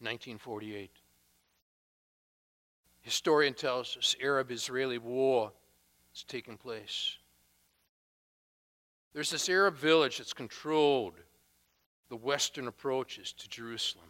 1948. 0.00 0.90
Historian 3.06 3.54
tells 3.54 3.96
us 3.96 4.16
Arab 4.20 4.50
Israeli 4.50 4.98
war 4.98 5.52
is 6.12 6.24
taking 6.24 6.56
place. 6.56 7.14
There's 9.14 9.30
this 9.30 9.48
Arab 9.48 9.76
village 9.76 10.18
that's 10.18 10.32
controlled 10.32 11.14
the 12.08 12.16
western 12.16 12.66
approaches 12.66 13.32
to 13.34 13.48
Jerusalem. 13.48 14.08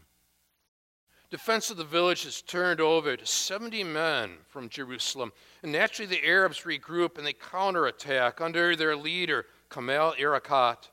Defense 1.29 1.71
of 1.71 1.77
the 1.77 1.85
village 1.85 2.25
is 2.25 2.41
turned 2.41 2.81
over 2.81 3.19
to 3.19 3.27
70 3.27 3.85
men 3.85 4.31
from 4.49 4.71
Jerusalem. 4.71 5.31
And 5.63 5.73
naturally, 5.73 6.09
the 6.09 6.27
Arabs 6.27 6.63
regroup 6.63 7.19
and 7.19 7.27
they 7.27 7.35
counterattack 7.35 8.41
under 8.41 8.75
their 8.75 8.97
leader, 8.97 9.45
Kamal 9.69 10.15
Irakat. 10.19 10.89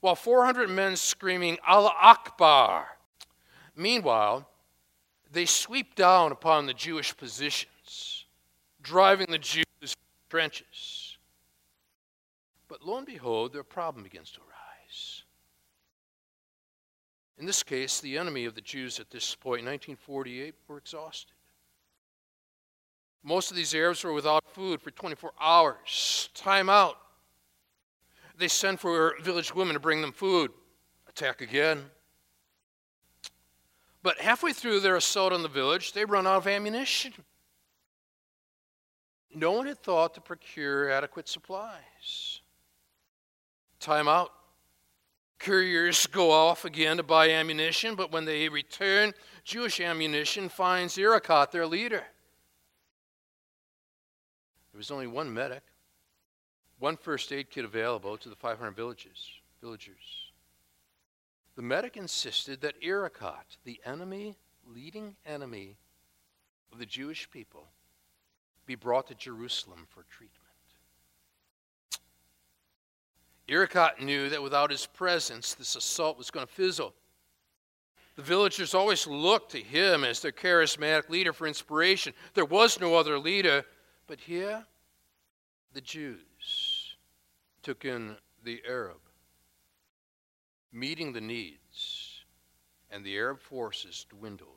While 0.00 0.16
400 0.16 0.68
men 0.68 0.96
screaming, 0.96 1.56
Allah 1.66 1.94
Akbar. 1.98 2.88
Meanwhile, 3.74 4.46
they 5.32 5.46
sweep 5.46 5.94
down 5.94 6.32
upon 6.32 6.66
the 6.66 6.74
Jewish 6.74 7.16
positions, 7.16 8.26
driving 8.82 9.26
the 9.30 9.38
Jews 9.38 9.64
trenches. 10.28 11.18
But 12.68 12.84
lo 12.84 12.98
and 12.98 13.06
behold, 13.06 13.52
their 13.52 13.62
problem 13.62 14.04
begins 14.04 14.30
to 14.32 14.40
arise. 14.40 15.22
In 17.38 17.46
this 17.46 17.62
case, 17.62 18.00
the 18.00 18.18
enemy 18.18 18.44
of 18.44 18.54
the 18.54 18.60
Jews 18.60 18.98
at 18.98 19.10
this 19.10 19.34
point, 19.34 19.64
1948, 19.64 20.54
were 20.66 20.78
exhausted. 20.78 21.32
Most 23.22 23.50
of 23.50 23.56
these 23.56 23.74
Arabs 23.74 24.04
were 24.04 24.12
without 24.12 24.44
food 24.52 24.80
for 24.80 24.90
24 24.90 25.32
hours. 25.40 26.30
Time 26.34 26.68
out. 26.68 26.96
They 28.36 28.48
send 28.48 28.80
for 28.80 29.14
village 29.20 29.54
women 29.54 29.74
to 29.74 29.80
bring 29.80 30.00
them 30.00 30.12
food. 30.12 30.52
Attack 31.08 31.40
again. 31.40 31.90
But 34.08 34.20
halfway 34.20 34.54
through 34.54 34.80
their 34.80 34.96
assault 34.96 35.34
on 35.34 35.42
the 35.42 35.50
village, 35.50 35.92
they 35.92 36.06
run 36.06 36.26
out 36.26 36.38
of 36.38 36.46
ammunition. 36.46 37.12
No 39.34 39.52
one 39.52 39.66
had 39.66 39.80
thought 39.80 40.14
to 40.14 40.22
procure 40.22 40.90
adequate 40.90 41.28
supplies. 41.28 42.40
Time 43.80 44.08
out. 44.08 44.32
Couriers 45.38 46.06
go 46.06 46.30
off 46.30 46.64
again 46.64 46.96
to 46.96 47.02
buy 47.02 47.28
ammunition, 47.28 47.96
but 47.96 48.10
when 48.10 48.24
they 48.24 48.48
return, 48.48 49.12
Jewish 49.44 49.78
ammunition 49.78 50.48
finds 50.48 50.96
Arakat, 50.96 51.50
their 51.50 51.66
leader. 51.66 52.02
There 54.72 54.78
was 54.78 54.90
only 54.90 55.06
one 55.06 55.30
medic, 55.30 55.64
one 56.78 56.96
first 56.96 57.30
aid 57.30 57.50
kit 57.50 57.66
available 57.66 58.16
to 58.16 58.30
the 58.30 58.36
500 58.36 58.74
villages, 58.74 59.32
villagers. 59.60 60.27
The 61.58 61.64
medic 61.64 61.96
insisted 61.96 62.60
that 62.60 62.80
Arakat, 62.80 63.56
the 63.64 63.80
enemy, 63.84 64.36
leading 64.64 65.16
enemy 65.26 65.76
of 66.72 66.78
the 66.78 66.86
Jewish 66.86 67.28
people, 67.28 67.66
be 68.64 68.76
brought 68.76 69.08
to 69.08 69.16
Jerusalem 69.16 69.88
for 69.88 70.04
treatment. 70.04 70.38
Arakat 73.48 74.00
knew 74.00 74.28
that 74.28 74.40
without 74.40 74.70
his 74.70 74.86
presence, 74.86 75.54
this 75.54 75.74
assault 75.74 76.16
was 76.16 76.30
going 76.30 76.46
to 76.46 76.52
fizzle. 76.52 76.94
The 78.14 78.22
villagers 78.22 78.72
always 78.72 79.08
looked 79.08 79.50
to 79.50 79.60
him 79.60 80.04
as 80.04 80.20
their 80.20 80.30
charismatic 80.30 81.08
leader 81.08 81.32
for 81.32 81.48
inspiration. 81.48 82.12
There 82.34 82.44
was 82.44 82.78
no 82.78 82.94
other 82.94 83.18
leader, 83.18 83.64
but 84.06 84.20
here, 84.20 84.64
the 85.72 85.80
Jews 85.80 86.94
took 87.64 87.84
in 87.84 88.14
the 88.44 88.62
Arab, 88.64 89.00
meeting 90.72 91.12
the 91.12 91.20
needs, 91.20 92.24
and 92.90 93.04
the 93.04 93.16
Arab 93.16 93.40
forces 93.40 94.06
dwindled 94.08 94.48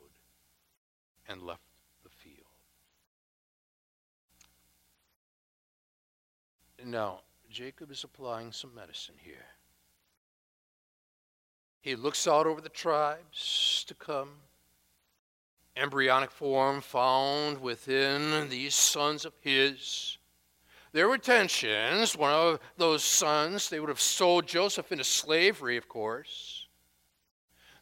and 1.28 1.42
left 1.42 1.60
the 2.02 2.10
field. 2.10 2.36
Now, 6.84 7.20
Jacob 7.50 7.90
is 7.90 8.02
applying 8.04 8.52
some 8.52 8.74
medicine 8.74 9.14
here. 9.18 9.46
He 11.80 11.96
looks 11.96 12.26
out 12.26 12.46
over 12.46 12.60
the 12.60 12.68
tribes 12.68 13.84
to 13.88 13.94
come, 13.94 14.30
embryonic 15.76 16.30
form 16.30 16.80
found 16.80 17.60
within 17.60 18.48
these 18.48 18.74
sons 18.74 19.24
of 19.24 19.32
his. 19.40 20.18
There 20.92 21.08
were 21.08 21.18
tensions. 21.18 22.16
One 22.16 22.32
of 22.32 22.60
those 22.76 23.02
sons, 23.02 23.68
they 23.68 23.80
would 23.80 23.88
have 23.88 24.00
sold 24.00 24.46
Joseph 24.46 24.92
into 24.92 25.04
slavery, 25.04 25.76
of 25.76 25.88
course. 25.88 26.66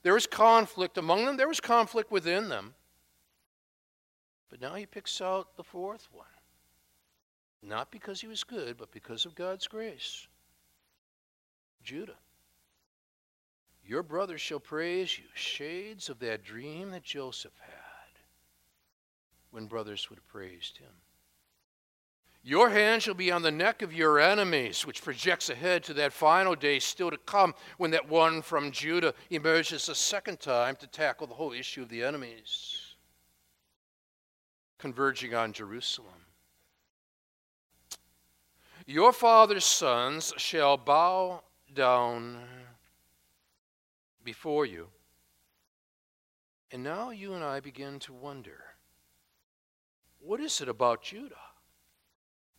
There 0.02 0.14
was 0.14 0.26
conflict 0.26 0.96
among 0.96 1.26
them, 1.26 1.36
there 1.36 1.48
was 1.48 1.60
conflict 1.60 2.10
within 2.10 2.48
them. 2.48 2.74
But 4.48 4.60
now 4.60 4.74
he 4.74 4.86
picks 4.86 5.20
out 5.20 5.56
the 5.56 5.62
fourth 5.62 6.08
one. 6.12 6.26
Not 7.62 7.90
because 7.90 8.20
he 8.20 8.26
was 8.26 8.42
good, 8.42 8.78
but 8.78 8.90
because 8.90 9.26
of 9.26 9.34
God's 9.34 9.68
grace. 9.68 10.26
Judah. 11.82 12.16
Your 13.84 14.02
brothers 14.02 14.40
shall 14.40 14.60
praise 14.60 15.18
you. 15.18 15.24
Shades 15.34 16.08
of 16.08 16.20
that 16.20 16.44
dream 16.44 16.90
that 16.90 17.02
Joseph 17.02 17.58
had 17.60 17.74
when 19.50 19.66
brothers 19.66 20.08
would 20.08 20.16
have 20.16 20.28
praised 20.28 20.78
him. 20.78 20.92
Your 22.42 22.70
hand 22.70 23.02
shall 23.02 23.14
be 23.14 23.30
on 23.30 23.42
the 23.42 23.50
neck 23.50 23.82
of 23.82 23.92
your 23.92 24.18
enemies, 24.18 24.86
which 24.86 25.02
projects 25.02 25.50
ahead 25.50 25.84
to 25.84 25.94
that 25.94 26.12
final 26.12 26.54
day 26.54 26.78
still 26.78 27.10
to 27.10 27.18
come 27.18 27.54
when 27.76 27.90
that 27.90 28.08
one 28.08 28.40
from 28.40 28.70
Judah 28.70 29.12
emerges 29.28 29.88
a 29.88 29.94
second 29.94 30.40
time 30.40 30.76
to 30.76 30.86
tackle 30.86 31.26
the 31.26 31.34
whole 31.34 31.52
issue 31.52 31.82
of 31.82 31.90
the 31.90 32.02
enemies, 32.02 32.94
converging 34.78 35.34
on 35.34 35.52
Jerusalem. 35.52 36.14
Your 38.86 39.12
father's 39.12 39.66
sons 39.66 40.32
shall 40.38 40.78
bow 40.78 41.42
down 41.74 42.38
before 44.24 44.64
you. 44.64 44.88
And 46.72 46.82
now 46.82 47.10
you 47.10 47.34
and 47.34 47.44
I 47.44 47.60
begin 47.60 47.98
to 48.00 48.14
wonder 48.14 48.64
what 50.20 50.40
is 50.40 50.62
it 50.62 50.68
about 50.68 51.02
Judah 51.02 51.49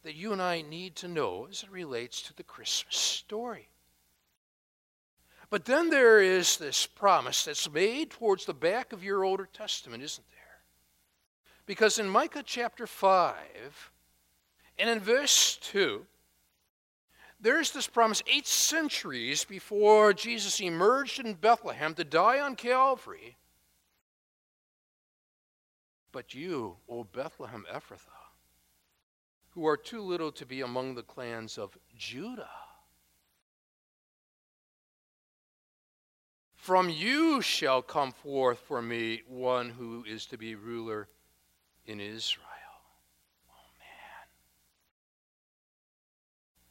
that 0.03 0.15
you 0.15 0.33
and 0.33 0.41
I 0.41 0.61
need 0.61 0.95
to 0.97 1.07
know 1.07 1.47
as 1.49 1.63
it 1.63 1.71
relates 1.71 2.21
to 2.23 2.35
the 2.35 2.43
Christmas 2.43 2.95
story? 2.95 3.69
But 5.49 5.65
then 5.65 5.89
there 5.89 6.21
is 6.21 6.57
this 6.57 6.87
promise 6.87 7.43
that's 7.43 7.69
made 7.69 8.09
towards 8.09 8.45
the 8.45 8.53
back 8.53 8.93
of 8.93 9.03
your 9.03 9.25
older 9.25 9.47
testament, 9.51 10.01
isn't 10.01 10.25
there? 10.31 10.61
Because 11.65 11.99
in 11.99 12.09
Micah 12.09 12.43
chapter 12.43 12.87
5 12.87 13.35
and 14.79 14.89
in 14.89 14.99
verse 14.99 15.57
2, 15.57 16.05
there's 17.41 17.71
this 17.71 17.87
promise 17.87 18.21
eight 18.27 18.47
centuries 18.47 19.43
before 19.43 20.13
Jesus 20.13 20.61
emerged 20.61 21.19
in 21.19 21.33
Bethlehem 21.33 21.95
to 21.95 22.03
die 22.03 22.39
on 22.39 22.55
Calvary. 22.55 23.35
But 26.11 26.33
you, 26.33 26.77
O 26.87 27.03
Bethlehem 27.03 27.65
Ephrathah, 27.73 28.20
who 29.51 29.67
are 29.67 29.77
too 29.77 30.01
little 30.01 30.31
to 30.31 30.45
be 30.45 30.61
among 30.61 30.95
the 30.95 31.03
clans 31.03 31.57
of 31.57 31.77
Judah, 31.97 32.49
from 36.55 36.89
you 36.89 37.41
shall 37.41 37.81
come 37.81 38.11
forth 38.11 38.59
for 38.59 38.81
me 38.81 39.21
one 39.27 39.69
who 39.69 40.03
is 40.07 40.25
to 40.27 40.37
be 40.37 40.55
ruler 40.55 41.07
in 41.85 41.99
Israel. 41.99 42.47
Oh, 43.49 43.71
man. 43.79 44.27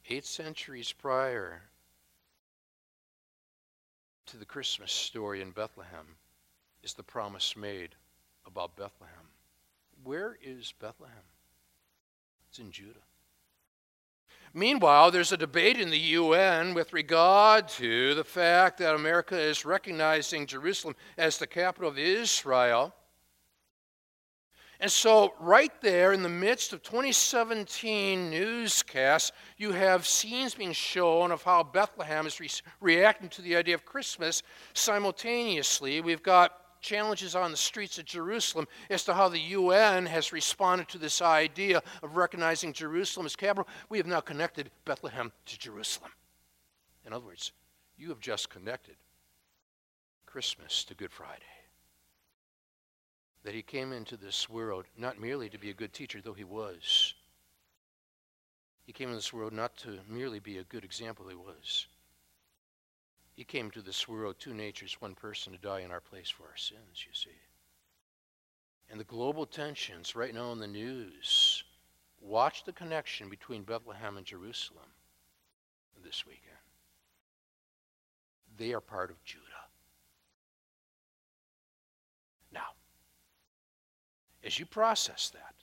Eight 0.09 0.25
centuries 0.25 0.91
prior 0.91 1.61
to 4.27 4.37
the 4.37 4.45
Christmas 4.45 4.91
story 4.91 5.41
in 5.41 5.51
Bethlehem 5.51 6.15
is 6.83 6.93
the 6.93 7.03
promise 7.03 7.55
made 7.57 7.95
about 8.47 8.77
Bethlehem. 8.77 9.27
Where 10.03 10.37
is 10.41 10.73
Bethlehem? 10.79 11.15
It's 12.51 12.59
in 12.59 12.69
Judah. 12.69 12.99
Meanwhile, 14.53 15.11
there's 15.11 15.31
a 15.31 15.37
debate 15.37 15.79
in 15.79 15.89
the 15.89 15.97
UN 15.97 16.73
with 16.73 16.91
regard 16.91 17.69
to 17.69 18.13
the 18.13 18.25
fact 18.25 18.79
that 18.79 18.93
America 18.93 19.39
is 19.39 19.63
recognizing 19.63 20.45
Jerusalem 20.45 20.97
as 21.17 21.37
the 21.37 21.47
capital 21.47 21.87
of 21.89 21.97
Israel. 21.97 22.93
And 24.81 24.91
so, 24.91 25.33
right 25.39 25.71
there 25.79 26.11
in 26.11 26.23
the 26.23 26.27
midst 26.27 26.73
of 26.73 26.83
2017 26.83 28.29
newscasts, 28.29 29.31
you 29.55 29.71
have 29.71 30.05
scenes 30.05 30.53
being 30.53 30.73
shown 30.73 31.31
of 31.31 31.43
how 31.43 31.63
Bethlehem 31.63 32.27
is 32.27 32.37
re- 32.41 32.49
reacting 32.81 33.29
to 33.29 33.41
the 33.41 33.55
idea 33.55 33.75
of 33.75 33.85
Christmas. 33.85 34.43
Simultaneously, 34.73 36.01
we've 36.01 36.21
got 36.21 36.60
challenges 36.81 37.35
on 37.35 37.51
the 37.51 37.57
streets 37.57 37.97
of 37.97 38.05
Jerusalem 38.05 38.67
as 38.89 39.03
to 39.05 39.13
how 39.13 39.29
the 39.29 39.39
UN 39.39 40.05
has 40.05 40.33
responded 40.33 40.87
to 40.89 40.97
this 40.97 41.21
idea 41.21 41.81
of 42.03 42.15
recognizing 42.15 42.73
Jerusalem 42.73 43.25
as 43.25 43.35
capital. 43.35 43.67
We 43.89 43.97
have 43.97 44.07
now 44.07 44.19
connected 44.19 44.71
Bethlehem 44.85 45.31
to 45.45 45.59
Jerusalem. 45.59 46.11
In 47.05 47.13
other 47.13 47.25
words, 47.25 47.51
you 47.97 48.09
have 48.09 48.19
just 48.19 48.49
connected 48.49 48.95
Christmas 50.25 50.83
to 50.85 50.95
Good 50.95 51.11
Friday. 51.11 51.43
That 53.43 53.55
he 53.55 53.61
came 53.61 53.91
into 53.91 54.17
this 54.17 54.49
world 54.49 54.85
not 54.97 55.19
merely 55.19 55.49
to 55.49 55.57
be 55.57 55.71
a 55.71 55.75
good 55.75 55.93
teacher, 55.93 56.19
though 56.23 56.33
he 56.33 56.43
was. 56.43 57.15
He 58.83 58.93
came 58.93 59.09
into 59.09 59.17
this 59.17 59.33
world 59.33 59.53
not 59.53 59.77
to 59.77 59.99
merely 60.07 60.39
be 60.39 60.57
a 60.57 60.63
good 60.63 60.83
example, 60.83 61.27
he 61.27 61.35
was 61.35 61.87
he 63.33 63.43
came 63.43 63.71
to 63.71 63.81
this 63.81 64.07
world, 64.07 64.35
two 64.39 64.53
natures, 64.53 64.97
one 64.99 65.15
person 65.15 65.53
to 65.53 65.59
die 65.59 65.81
in 65.81 65.91
our 65.91 66.01
place 66.01 66.29
for 66.29 66.43
our 66.43 66.57
sins, 66.57 67.05
you 67.05 67.13
see. 67.13 67.29
And 68.89 68.99
the 68.99 69.05
global 69.05 69.45
tensions 69.45 70.15
right 70.15 70.33
now 70.33 70.51
in 70.51 70.59
the 70.59 70.67
news, 70.67 71.63
watch 72.19 72.65
the 72.65 72.73
connection 72.73 73.29
between 73.29 73.63
Bethlehem 73.63 74.17
and 74.17 74.25
Jerusalem 74.25 74.89
this 76.03 76.25
weekend. 76.25 76.57
They 78.57 78.73
are 78.73 78.81
part 78.81 79.09
of 79.09 79.23
Judah. 79.23 79.45
Now, 82.53 82.71
as 84.43 84.59
you 84.59 84.65
process 84.65 85.29
that, 85.29 85.55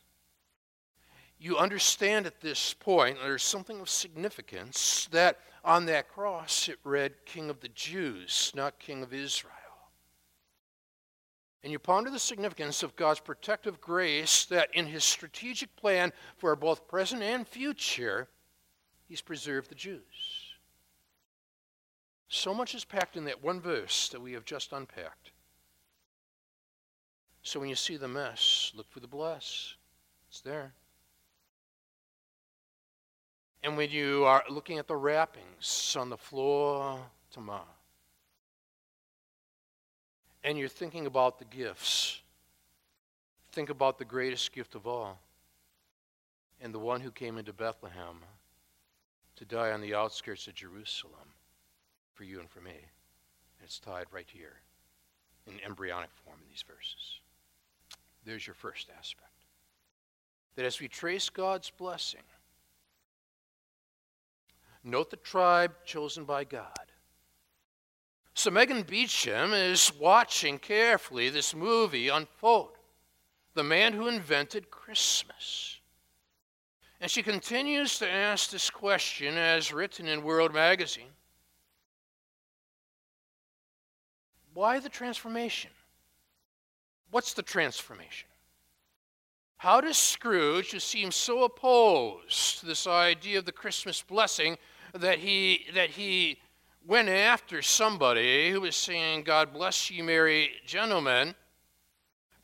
you 1.39 1.57
understand 1.57 2.27
at 2.27 2.41
this 2.41 2.75
point 2.75 3.19
there's 3.23 3.43
something 3.43 3.79
of 3.81 3.89
significance 3.89 5.09
that 5.13 5.39
on 5.65 5.87
that 5.87 6.09
cross 6.09 6.69
it 6.69 6.79
read 6.85 7.25
King 7.25 7.51
of 7.51 7.61
the 7.61 7.69
Jews, 7.69 8.53
not 8.55 8.79
King 8.79 9.03
of 9.03 9.13
Israel. 9.13 9.53
And 11.63 11.73
you 11.73 11.79
ponder 11.79 12.11
the 12.11 12.19
significance 12.19 12.83
of 12.83 12.97
God's 12.97 13.21
protective 13.21 13.81
grace 13.81 14.45
that 14.47 14.69
in 14.75 14.87
his 14.87 15.05
strategic 15.05 15.75
plan 15.77 16.13
for 16.37 16.55
both 16.55 16.87
present 16.87 17.23
and 17.23 17.47
future, 17.47 18.29
he's 19.07 19.21
preserved 19.21 19.69
the 19.69 19.75
Jews. 19.75 20.03
So 22.29 22.55
much 22.55 22.75
is 22.75 22.85
packed 22.85 23.17
in 23.17 23.25
that 23.25 23.43
one 23.43 23.61
verse 23.61 24.09
that 24.11 24.21
we 24.21 24.35
have 24.35 24.45
just 24.45 24.73
unpacked. 24.73 25.33
So 27.43 27.59
when 27.59 27.71
you 27.71 27.75
see 27.75 27.97
the 27.97 28.09
mess, 28.09 28.73
look 28.75 28.91
for 28.91 29.01
the 29.01 29.09
bless. 29.09 29.75
It's 30.29 30.43
there. 30.43 30.75
And 33.63 33.77
when 33.77 33.91
you 33.91 34.25
are 34.25 34.45
looking 34.49 34.79
at 34.79 34.87
the 34.87 34.97
wrappings 34.97 35.97
on 35.99 36.11
the 36.11 36.17
floor 36.17 37.01
tomorrow, 37.31 37.65
and 40.45 40.57
you're 40.57 40.69
thinking 40.69 41.07
about 41.07 41.39
the 41.39 41.45
gifts, 41.45 42.21
think 43.53 43.71
about 43.71 43.99
the 43.99 44.05
greatest 44.05 44.53
gift 44.53 44.75
of 44.75 44.87
all, 44.87 45.19
and 46.61 46.73
the 46.73 46.79
one 46.79 47.01
who 47.01 47.11
came 47.11 47.39
into 47.39 47.53
Bethlehem 47.53 48.23
to 49.37 49.45
die 49.45 49.73
on 49.73 49.81
the 49.81 49.95
outskirts 49.95 50.47
of 50.47 50.55
Jerusalem 50.55 51.35
for 52.15 52.25
you 52.25 52.41
and 52.41 52.51
for 52.51 52.61
me. 52.61 52.71
And 52.71 53.65
it's 53.65 53.79
tied 53.79 54.07
right 54.13 54.29
here 54.33 54.57
in 55.47 55.55
embryonic 55.65 56.11
form 56.25 56.39
in 56.43 56.49
these 56.49 56.65
verses. 56.67 57.21
There's 58.25 58.47
your 58.47 58.55
first 58.55 58.89
aspect. 58.97 59.31
That 60.57 60.65
as 60.65 60.81
we 60.81 60.89
trace 60.89 61.29
God's 61.29 61.71
blessing, 61.71 62.23
Note 64.85 65.11
the 65.11 65.17
tribe 65.17 65.73
chosen 65.85 66.25
by 66.25 66.45
God. 66.45 66.93
So 68.35 68.51
Megan 68.51 68.85
Basham 68.85 69.53
is 69.53 69.93
watching 69.99 70.59
carefully 70.59 71.29
this 71.29 71.55
movie 71.55 72.09
unfold 72.09 72.79
The 73.55 73.65
Man 73.65 73.93
Who 73.93 74.07
Invented 74.07 74.71
Christmas. 74.71 75.81
And 77.01 77.11
she 77.11 77.23
continues 77.23 77.99
to 77.99 78.11
ask 78.11 78.51
this 78.51 78.71
question 78.71 79.37
as 79.37 79.73
written 79.73 80.07
in 80.07 80.23
World 80.23 80.55
Magazine 80.55 81.11
Why 84.55 84.81
the 84.81 84.89
transformation? 84.89 85.71
What's 87.11 87.33
the 87.33 87.43
transformation? 87.43 88.29
How 89.59 89.81
does 89.81 89.99
Scrooge, 89.99 90.71
who 90.71 90.79
seems 90.79 91.17
so 91.17 91.43
opposed 91.43 92.61
to 92.61 92.67
this 92.67 92.87
idea 92.87 93.41
of 93.41 93.45
the 93.45 93.53
Christmas 93.53 94.01
blessing, 94.03 94.57
that 94.95 95.19
he, 95.19 95.67
that 95.75 95.91
he 95.91 96.39
went 96.87 97.09
after 97.09 97.61
somebody 97.61 98.51
who 98.51 98.61
was 98.61 98.77
saying, 98.77 99.25
God 99.25 99.53
bless 99.53 99.91
you, 99.91 100.05
merry 100.05 100.53
gentlemen, 100.65 101.35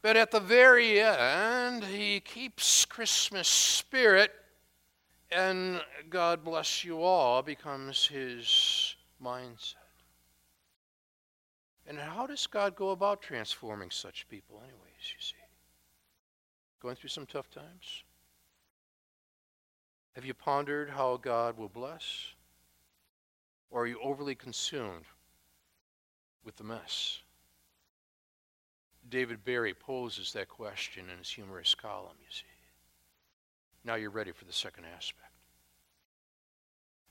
But 0.04 0.18
at 0.18 0.30
the 0.30 0.40
very 0.40 1.00
end, 1.00 1.82
he 1.82 2.20
keeps 2.20 2.84
Christmas 2.84 3.48
spirit, 3.48 4.32
and 5.30 5.80
God 6.10 6.44
bless 6.44 6.84
you 6.84 7.00
all 7.00 7.40
becomes 7.40 8.06
his 8.06 8.96
mindset. 9.24 9.76
And 11.86 11.96
how 11.96 12.26
does 12.26 12.46
God 12.46 12.76
go 12.76 12.90
about 12.90 13.22
transforming 13.22 13.90
such 13.90 14.28
people, 14.28 14.58
anyways, 14.58 15.14
you 15.16 15.20
see? 15.20 15.43
Going 16.84 16.96
through 16.96 17.08
some 17.08 17.24
tough 17.24 17.50
times? 17.50 18.04
Have 20.14 20.26
you 20.26 20.34
pondered 20.34 20.90
how 20.90 21.16
God 21.16 21.56
will 21.56 21.70
bless? 21.70 22.34
Or 23.70 23.84
are 23.84 23.86
you 23.86 23.98
overly 24.02 24.34
consumed 24.34 25.06
with 26.44 26.56
the 26.56 26.64
mess? 26.64 27.20
David 29.08 29.46
Barry 29.46 29.72
poses 29.72 30.34
that 30.34 30.50
question 30.50 31.04
in 31.10 31.16
his 31.16 31.30
humorous 31.30 31.74
column, 31.74 32.18
you 32.20 32.28
see. 32.28 32.44
Now 33.82 33.94
you're 33.94 34.10
ready 34.10 34.32
for 34.32 34.44
the 34.44 34.52
second 34.52 34.84
aspect. 34.84 35.32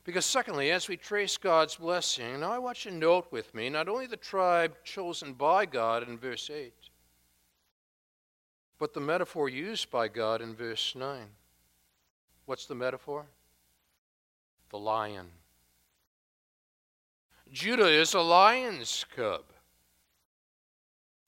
Because, 0.03 0.27
secondly, 0.27 0.69
as 0.69 0.87
we 0.87 0.97
trace 0.97 1.35
God's 1.35 1.77
blessing, 1.77 2.41
now 2.41 2.51
I 2.51 2.59
want 2.59 2.85
you 2.85 2.91
to 2.91 2.97
note 2.97 3.31
with 3.31 3.55
me 3.55 3.71
not 3.71 3.89
only 3.89 4.05
the 4.05 4.17
tribe 4.17 4.75
chosen 4.83 5.33
by 5.33 5.65
God 5.65 6.07
in 6.07 6.19
verse 6.19 6.51
8, 6.51 6.73
but 8.83 8.93
the 8.93 8.99
metaphor 8.99 9.47
used 9.47 9.89
by 9.89 10.09
God 10.09 10.41
in 10.41 10.53
verse 10.53 10.93
9. 10.93 11.21
What's 12.45 12.65
the 12.65 12.75
metaphor? 12.75 13.25
The 14.71 14.77
lion. 14.77 15.27
Judah 17.49 17.87
is 17.87 18.13
a 18.13 18.19
lion's 18.19 19.05
cub. 19.15 19.43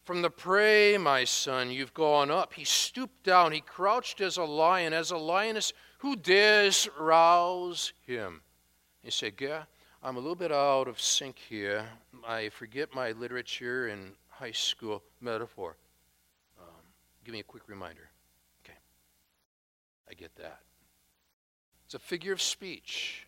From 0.03 0.21
the 0.21 0.29
prey, 0.29 0.97
my 0.97 1.23
son, 1.23 1.71
you've 1.71 1.93
gone 1.93 2.29
up. 2.29 2.51
He 2.51 2.65
stooped 2.65 3.23
down. 3.23 3.53
He 3.53 3.61
crouched 3.61 4.19
as 4.19 4.35
a 4.35 4.43
lion, 4.43 4.91
as 4.91 5.11
a 5.11 5.17
lioness. 5.17 5.71
Who 5.99 6.17
dares 6.17 6.89
rouse 6.99 7.93
him? 8.05 8.41
He 9.01 9.11
said, 9.11 9.35
Yeah, 9.39 9.63
I'm 10.03 10.17
a 10.17 10.19
little 10.19 10.35
bit 10.35 10.51
out 10.51 10.89
of 10.89 10.99
sync 10.99 11.37
here. 11.37 11.85
I 12.27 12.49
forget 12.49 12.93
my 12.93 13.13
literature 13.13 13.87
and 13.87 14.11
high 14.27 14.51
school 14.51 15.03
metaphor. 15.21 15.77
Give 17.25 17.33
me 17.33 17.39
a 17.39 17.43
quick 17.43 17.67
reminder. 17.67 18.07
Okay. 18.63 18.77
I 20.09 20.13
get 20.13 20.35
that. 20.35 20.59
It's 21.85 21.95
a 21.95 21.99
figure 21.99 22.31
of 22.31 22.41
speech. 22.41 23.25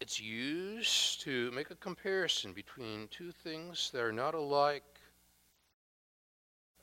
It's 0.00 0.20
used 0.20 1.22
to 1.22 1.50
make 1.52 1.70
a 1.70 1.74
comparison 1.76 2.52
between 2.52 3.08
two 3.08 3.32
things 3.32 3.90
that 3.92 4.02
are 4.02 4.12
not 4.12 4.34
alike 4.34 4.82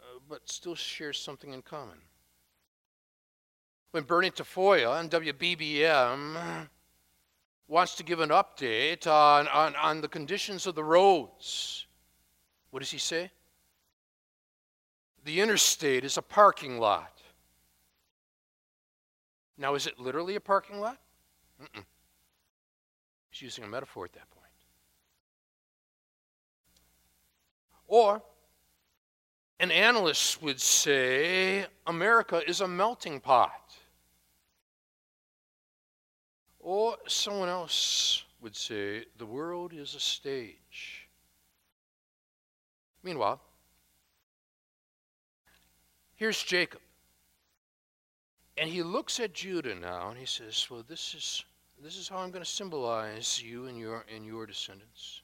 uh, 0.02 0.20
but 0.28 0.50
still 0.50 0.74
share 0.74 1.14
something 1.14 1.54
in 1.54 1.62
common. 1.62 1.98
When 3.92 4.04
Bernie 4.04 4.32
Tafoya 4.32 4.90
on 4.90 5.10
WBBM 5.10 6.68
wants 7.68 7.94
to 7.96 8.04
give 8.04 8.22
an 8.22 8.30
update 8.30 9.06
on, 9.06 9.48
on, 9.50 9.76
on 9.76 10.02
the 10.02 10.08
conditions 10.08 10.66
of 10.66 10.74
the 10.74 10.84
roads, 10.84 11.86
what 12.72 12.80
does 12.80 12.90
he 12.90 12.98
say? 12.98 13.30
The 15.24 15.40
interstate 15.40 16.04
is 16.04 16.18
a 16.18 16.22
parking 16.22 16.80
lot. 16.80 17.22
Now, 19.58 19.76
is 19.76 19.86
it 19.86 20.00
literally 20.00 20.36
a 20.36 20.40
parking 20.40 20.80
lot? 20.80 20.98
Mm-mm. 21.62 21.84
He's 23.30 23.42
using 23.44 23.64
a 23.64 23.68
metaphor 23.68 24.06
at 24.06 24.14
that 24.14 24.30
point. 24.32 24.42
Or, 27.88 28.24
an 29.60 29.70
analyst 29.70 30.42
would 30.42 30.60
say 30.60 31.68
America 31.86 32.42
is 32.48 32.62
a 32.62 32.68
melting 32.68 33.20
pot. 33.20 33.76
Or 36.60 36.98
someone 37.08 37.50
else 37.50 38.24
would 38.42 38.56
say 38.56 39.06
the 39.18 39.26
world 39.26 39.74
is 39.74 39.94
a 39.94 40.00
stage. 40.00 41.08
Meanwhile, 43.04 43.40
here's 46.22 46.44
Jacob. 46.44 46.82
And 48.56 48.70
he 48.70 48.84
looks 48.84 49.20
at 49.20 49.34
Judah 49.34 49.74
now 49.74 50.10
and 50.10 50.20
he 50.20 50.28
says, 50.28 50.68
Well, 50.70 50.86
this 50.88 51.16
is 51.16 51.44
this 51.84 51.98
is 51.98 52.08
how 52.08 52.18
I'm 52.18 52.30
going 52.30 52.44
to 52.44 52.50
symbolize 52.50 53.42
you 53.42 53.66
and 53.66 53.76
your, 53.76 54.06
and 54.16 54.24
your 54.24 54.46
descendants. 54.46 55.22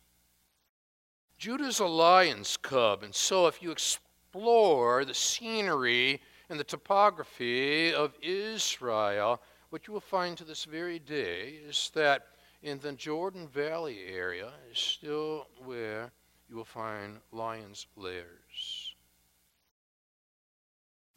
Judah's 1.38 1.80
a 1.80 1.86
lion's 1.86 2.58
cub, 2.58 3.04
and 3.04 3.14
so 3.14 3.46
if 3.46 3.62
you 3.62 3.70
explore 3.70 5.06
the 5.06 5.14
scenery 5.14 6.20
and 6.50 6.60
the 6.60 6.64
topography 6.64 7.94
of 7.94 8.16
Israel, 8.24 9.40
what 9.70 9.86
you 9.86 9.94
will 9.94 10.00
find 10.00 10.36
to 10.40 10.44
this 10.44 10.66
very 10.66 10.98
day 10.98 11.60
is 11.64 11.92
that 11.94 12.26
in 12.64 12.80
the 12.80 12.94
Jordan 12.94 13.48
Valley 13.48 14.00
area 14.12 14.50
is 14.72 14.80
still 14.80 15.46
where 15.64 16.12
you 16.50 16.56
will 16.56 16.66
find 16.66 17.20
lions' 17.32 17.86
lairs. 17.96 18.77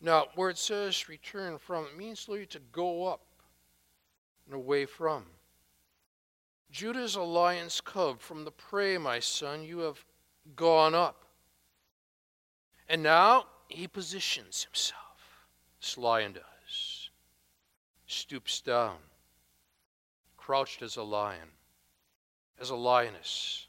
Now, 0.00 0.26
where 0.34 0.50
it 0.50 0.58
says 0.58 1.08
return 1.08 1.58
from, 1.58 1.84
it 1.84 1.96
means 1.96 2.28
literally 2.28 2.46
to 2.46 2.60
go 2.72 3.06
up 3.06 3.20
and 4.46 4.54
away 4.54 4.86
from. 4.86 5.24
Judah 6.70 7.02
is 7.02 7.16
a 7.16 7.22
lion's 7.22 7.80
cub. 7.80 8.20
From 8.20 8.44
the 8.44 8.50
prey, 8.50 8.96
my 8.96 9.18
son, 9.18 9.62
you 9.62 9.80
have 9.80 10.04
gone 10.56 10.94
up. 10.94 11.24
And 12.88 13.02
now 13.02 13.46
he 13.68 13.86
positions 13.86 14.64
himself. 14.64 15.46
This 15.80 15.98
lion 15.98 16.32
does. 16.32 17.10
Stoops 18.06 18.60
down. 18.60 18.96
Crouched 20.36 20.82
as 20.82 20.96
a 20.96 21.02
lion, 21.02 21.48
as 22.60 22.70
a 22.70 22.76
lioness. 22.76 23.68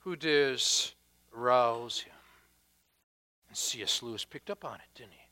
Who 0.00 0.14
dares 0.14 0.94
rouse 1.32 2.00
him? 2.00 2.13
And 3.54 3.58
C.S. 3.58 4.02
Lewis 4.02 4.24
picked 4.24 4.50
up 4.50 4.64
on 4.64 4.74
it, 4.74 4.96
didn't 4.96 5.12
he? 5.12 5.28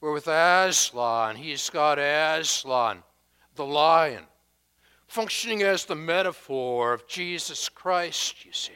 We're 0.00 0.12
with 0.12 0.28
Aslan. 0.28 1.34
He's 1.34 1.68
got 1.68 1.98
Aslan, 1.98 3.02
the 3.56 3.66
lion, 3.66 4.22
functioning 5.08 5.64
as 5.64 5.84
the 5.84 5.96
metaphor 5.96 6.92
of 6.92 7.08
Jesus 7.08 7.68
Christ, 7.68 8.46
you 8.46 8.52
see. 8.52 8.70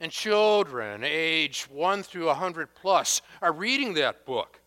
And 0.00 0.10
children, 0.10 1.04
age 1.04 1.64
1 1.70 2.04
through 2.04 2.24
100 2.28 2.74
plus, 2.74 3.20
are 3.42 3.52
reading 3.52 3.92
that 3.94 4.24
book. 4.24 4.58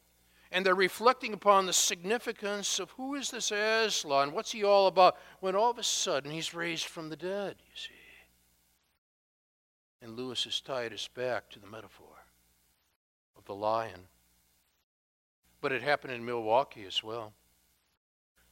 And 0.52 0.64
they're 0.64 0.76
reflecting 0.76 1.34
upon 1.34 1.66
the 1.66 1.74
significance 1.74 2.78
of 2.78 2.92
who 2.92 3.16
is 3.16 3.32
this 3.32 3.50
Aslan? 3.50 4.32
What's 4.32 4.52
he 4.52 4.64
all 4.64 4.86
about? 4.86 5.18
When 5.40 5.56
all 5.56 5.72
of 5.72 5.80
a 5.80 5.84
sudden 5.84 6.30
he's 6.30 6.54
raised 6.54 6.86
from 6.86 7.10
the 7.10 7.16
dead, 7.16 7.56
you 7.62 7.76
see. 7.76 7.90
And 10.04 10.16
Lewis 10.16 10.44
has 10.44 10.62
tied 10.62 10.94
us 10.94 11.08
back 11.08 11.50
to 11.50 11.58
the 11.58 11.66
metaphor 11.66 12.13
of 13.44 13.46
the 13.46 13.56
lion 13.56 14.08
but 15.64 15.72
it 15.72 15.82
happened 15.82 16.14
in 16.14 16.24
Milwaukee 16.24 16.84
as 16.86 17.02
well. 17.02 17.32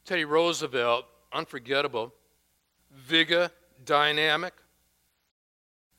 Teddy 0.06 0.24
Roosevelt, 0.24 1.04
unforgettable, 1.30 2.12
vigor, 2.90 3.50
dynamic, 3.84 4.54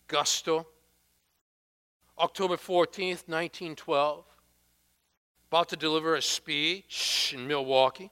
gusto. 0.08 0.66
October 2.18 2.58
14th, 2.58 3.28
1912, 3.28 4.26
about 5.50 5.70
to 5.70 5.76
deliver 5.76 6.16
a 6.16 6.22
speech 6.22 7.32
in 7.38 7.48
Milwaukee. 7.48 8.10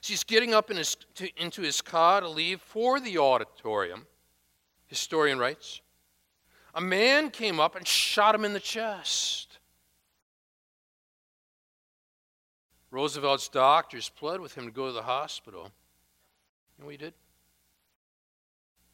He's 0.00 0.24
getting 0.24 0.54
up 0.54 0.70
in 0.70 0.78
his, 0.78 0.96
to, 1.16 1.28
into 1.36 1.60
his 1.60 1.82
car 1.82 2.22
to 2.22 2.28
leave 2.28 2.62
for 2.62 3.00
the 3.00 3.18
auditorium. 3.18 4.06
Historian 4.86 5.38
writes, 5.38 5.82
a 6.74 6.80
man 6.80 7.30
came 7.30 7.60
up 7.60 7.76
and 7.76 7.86
shot 7.86 8.34
him 8.34 8.46
in 8.46 8.54
the 8.54 8.60
chest. 8.60 9.45
Roosevelt's 12.96 13.50
doctors 13.50 14.08
pled 14.08 14.40
with 14.40 14.54
him 14.54 14.64
to 14.64 14.70
go 14.70 14.86
to 14.86 14.92
the 14.92 15.02
hospital. 15.02 15.70
And 16.78 16.86
we 16.86 16.96
did. 16.96 17.12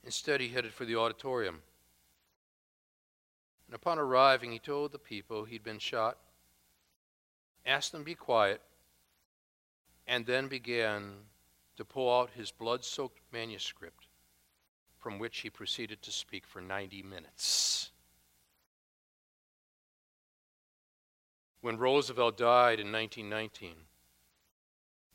Instead, 0.02 0.40
he 0.40 0.48
headed 0.48 0.74
for 0.74 0.84
the 0.84 0.96
auditorium. 0.96 1.62
And 3.68 3.76
upon 3.76 4.00
arriving, 4.00 4.50
he 4.50 4.58
told 4.58 4.90
the 4.90 4.98
people 4.98 5.44
he'd 5.44 5.62
been 5.62 5.78
shot, 5.78 6.18
asked 7.64 7.92
them 7.92 8.00
to 8.00 8.04
be 8.04 8.16
quiet, 8.16 8.60
and 10.08 10.26
then 10.26 10.48
began 10.48 11.12
to 11.76 11.84
pull 11.84 12.12
out 12.12 12.30
his 12.34 12.50
blood 12.50 12.84
soaked 12.84 13.20
manuscript, 13.32 14.08
from 14.98 15.20
which 15.20 15.38
he 15.38 15.48
proceeded 15.48 16.02
to 16.02 16.10
speak 16.10 16.44
for 16.44 16.60
90 16.60 17.04
minutes. 17.04 17.92
When 21.60 21.78
Roosevelt 21.78 22.36
died 22.36 22.80
in 22.80 22.90
1919, 22.90 23.76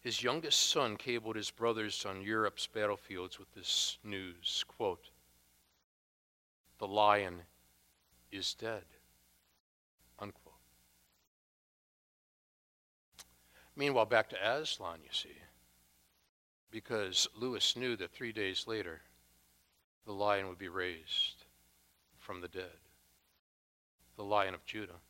his 0.07 0.23
youngest 0.23 0.69
son 0.69 0.95
cabled 0.95 1.35
his 1.35 1.51
brothers 1.51 2.05
on 2.05 2.21
Europe's 2.21 2.65
battlefields 2.65 3.37
with 3.37 3.53
this 3.53 3.97
news 4.05 4.63
quote, 4.65 5.09
The 6.77 6.87
lion 6.87 7.41
is 8.31 8.53
dead. 8.53 8.85
Unquote. 10.17 10.53
Meanwhile, 13.75 14.05
back 14.05 14.29
to 14.29 14.37
Aslan, 14.37 14.99
you 15.03 15.09
see, 15.11 15.35
because 16.71 17.27
Lewis 17.35 17.75
knew 17.75 17.97
that 17.97 18.13
three 18.13 18.31
days 18.31 18.65
later, 18.65 19.01
the 20.05 20.13
lion 20.13 20.47
would 20.47 20.57
be 20.57 20.69
raised 20.69 21.43
from 22.17 22.39
the 22.39 22.47
dead. 22.47 22.79
The 24.15 24.23
lion 24.23 24.53
of 24.53 24.65
Judah. 24.65 25.01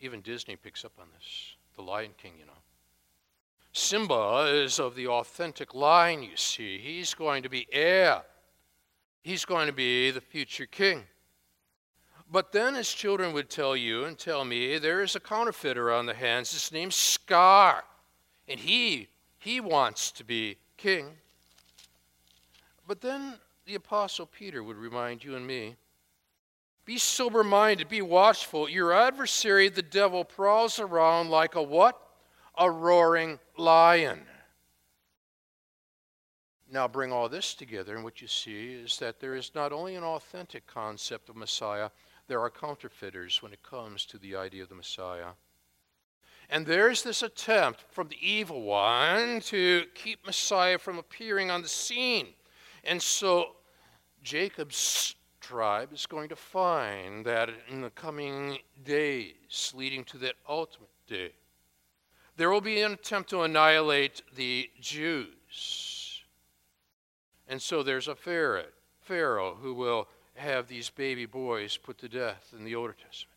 Even 0.00 0.22
Disney 0.22 0.56
picks 0.56 0.84
up 0.84 0.94
on 0.98 1.06
this. 1.16 1.54
The 1.76 1.82
Lion 1.82 2.14
King, 2.18 2.32
you 2.40 2.46
know. 2.46 2.62
Simba 3.72 4.50
is 4.52 4.78
of 4.78 4.94
the 4.94 5.06
authentic 5.06 5.74
line, 5.74 6.22
you 6.22 6.36
see. 6.36 6.78
He's 6.78 7.14
going 7.14 7.42
to 7.42 7.48
be 7.48 7.66
heir. 7.72 8.22
He's 9.22 9.46
going 9.46 9.66
to 9.66 9.72
be 9.72 10.10
the 10.10 10.20
future 10.20 10.66
king. 10.66 11.04
But 12.30 12.52
then, 12.52 12.74
as 12.74 12.88
children 12.90 13.32
would 13.32 13.48
tell 13.48 13.74
you 13.74 14.04
and 14.04 14.18
tell 14.18 14.44
me, 14.44 14.78
there 14.78 15.02
is 15.02 15.16
a 15.16 15.20
counterfeiter 15.20 15.90
on 15.90 16.06
the 16.06 16.14
hands. 16.14 16.52
His 16.52 16.70
name's 16.70 16.96
Scar. 16.96 17.84
And 18.46 18.60
he, 18.60 19.08
he 19.38 19.60
wants 19.60 20.12
to 20.12 20.24
be 20.24 20.58
king. 20.76 21.06
But 22.86 23.00
then 23.00 23.34
the 23.64 23.74
Apostle 23.76 24.26
Peter 24.26 24.62
would 24.62 24.76
remind 24.76 25.24
you 25.24 25.34
and 25.34 25.46
me 25.46 25.76
be 26.84 26.98
sober 26.98 27.44
minded, 27.44 27.88
be 27.88 28.02
watchful. 28.02 28.68
Your 28.68 28.92
adversary, 28.92 29.68
the 29.68 29.82
devil, 29.82 30.24
prowls 30.24 30.80
around 30.80 31.30
like 31.30 31.54
a 31.54 31.62
what? 31.62 32.02
a 32.58 32.70
roaring 32.70 33.38
lion. 33.56 34.20
Now, 36.70 36.88
bring 36.88 37.12
all 37.12 37.28
this 37.28 37.54
together, 37.54 37.94
and 37.94 38.02
what 38.02 38.22
you 38.22 38.28
see 38.28 38.72
is 38.72 38.98
that 38.98 39.20
there 39.20 39.34
is 39.34 39.54
not 39.54 39.72
only 39.72 39.94
an 39.94 40.04
authentic 40.04 40.66
concept 40.66 41.28
of 41.28 41.36
Messiah, 41.36 41.90
there 42.28 42.40
are 42.40 42.48
counterfeiters 42.48 43.42
when 43.42 43.52
it 43.52 43.62
comes 43.62 44.06
to 44.06 44.16
the 44.16 44.34
idea 44.36 44.62
of 44.62 44.70
the 44.70 44.74
Messiah. 44.74 45.32
And 46.48 46.66
there's 46.66 47.02
this 47.02 47.22
attempt 47.22 47.84
from 47.90 48.08
the 48.08 48.16
evil 48.20 48.62
one 48.62 49.40
to 49.42 49.84
keep 49.94 50.24
Messiah 50.24 50.78
from 50.78 50.98
appearing 50.98 51.50
on 51.50 51.62
the 51.62 51.68
scene. 51.68 52.28
And 52.84 53.02
so 53.02 53.56
Jacob's 54.22 55.14
tribe 55.40 55.92
is 55.92 56.06
going 56.06 56.28
to 56.30 56.36
find 56.36 57.24
that 57.26 57.50
in 57.68 57.82
the 57.82 57.90
coming 57.90 58.58
days, 58.84 59.72
leading 59.74 60.04
to 60.04 60.18
that 60.18 60.36
ultimate 60.48 60.88
day, 61.06 61.32
there 62.36 62.50
will 62.50 62.60
be 62.60 62.80
an 62.80 62.92
attempt 62.92 63.30
to 63.30 63.42
annihilate 63.42 64.22
the 64.34 64.70
Jews. 64.80 66.22
And 67.48 67.60
so 67.60 67.82
there's 67.82 68.08
a 68.08 68.14
Pharaoh 68.14 69.54
who 69.60 69.74
will 69.74 70.08
have 70.34 70.66
these 70.66 70.88
baby 70.90 71.26
boys 71.26 71.76
put 71.76 71.98
to 71.98 72.08
death 72.08 72.54
in 72.56 72.64
the 72.64 72.74
Old 72.74 72.94
Testament. 72.96 73.28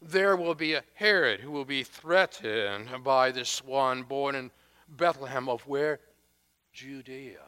There 0.00 0.36
will 0.36 0.54
be 0.54 0.74
a 0.74 0.84
Herod 0.94 1.40
who 1.40 1.50
will 1.50 1.64
be 1.64 1.82
threatened 1.82 2.88
by 3.02 3.30
this 3.30 3.64
one 3.64 4.02
born 4.02 4.34
in 4.34 4.50
Bethlehem 4.88 5.48
of 5.48 5.66
where? 5.66 6.00
Judea. 6.72 7.38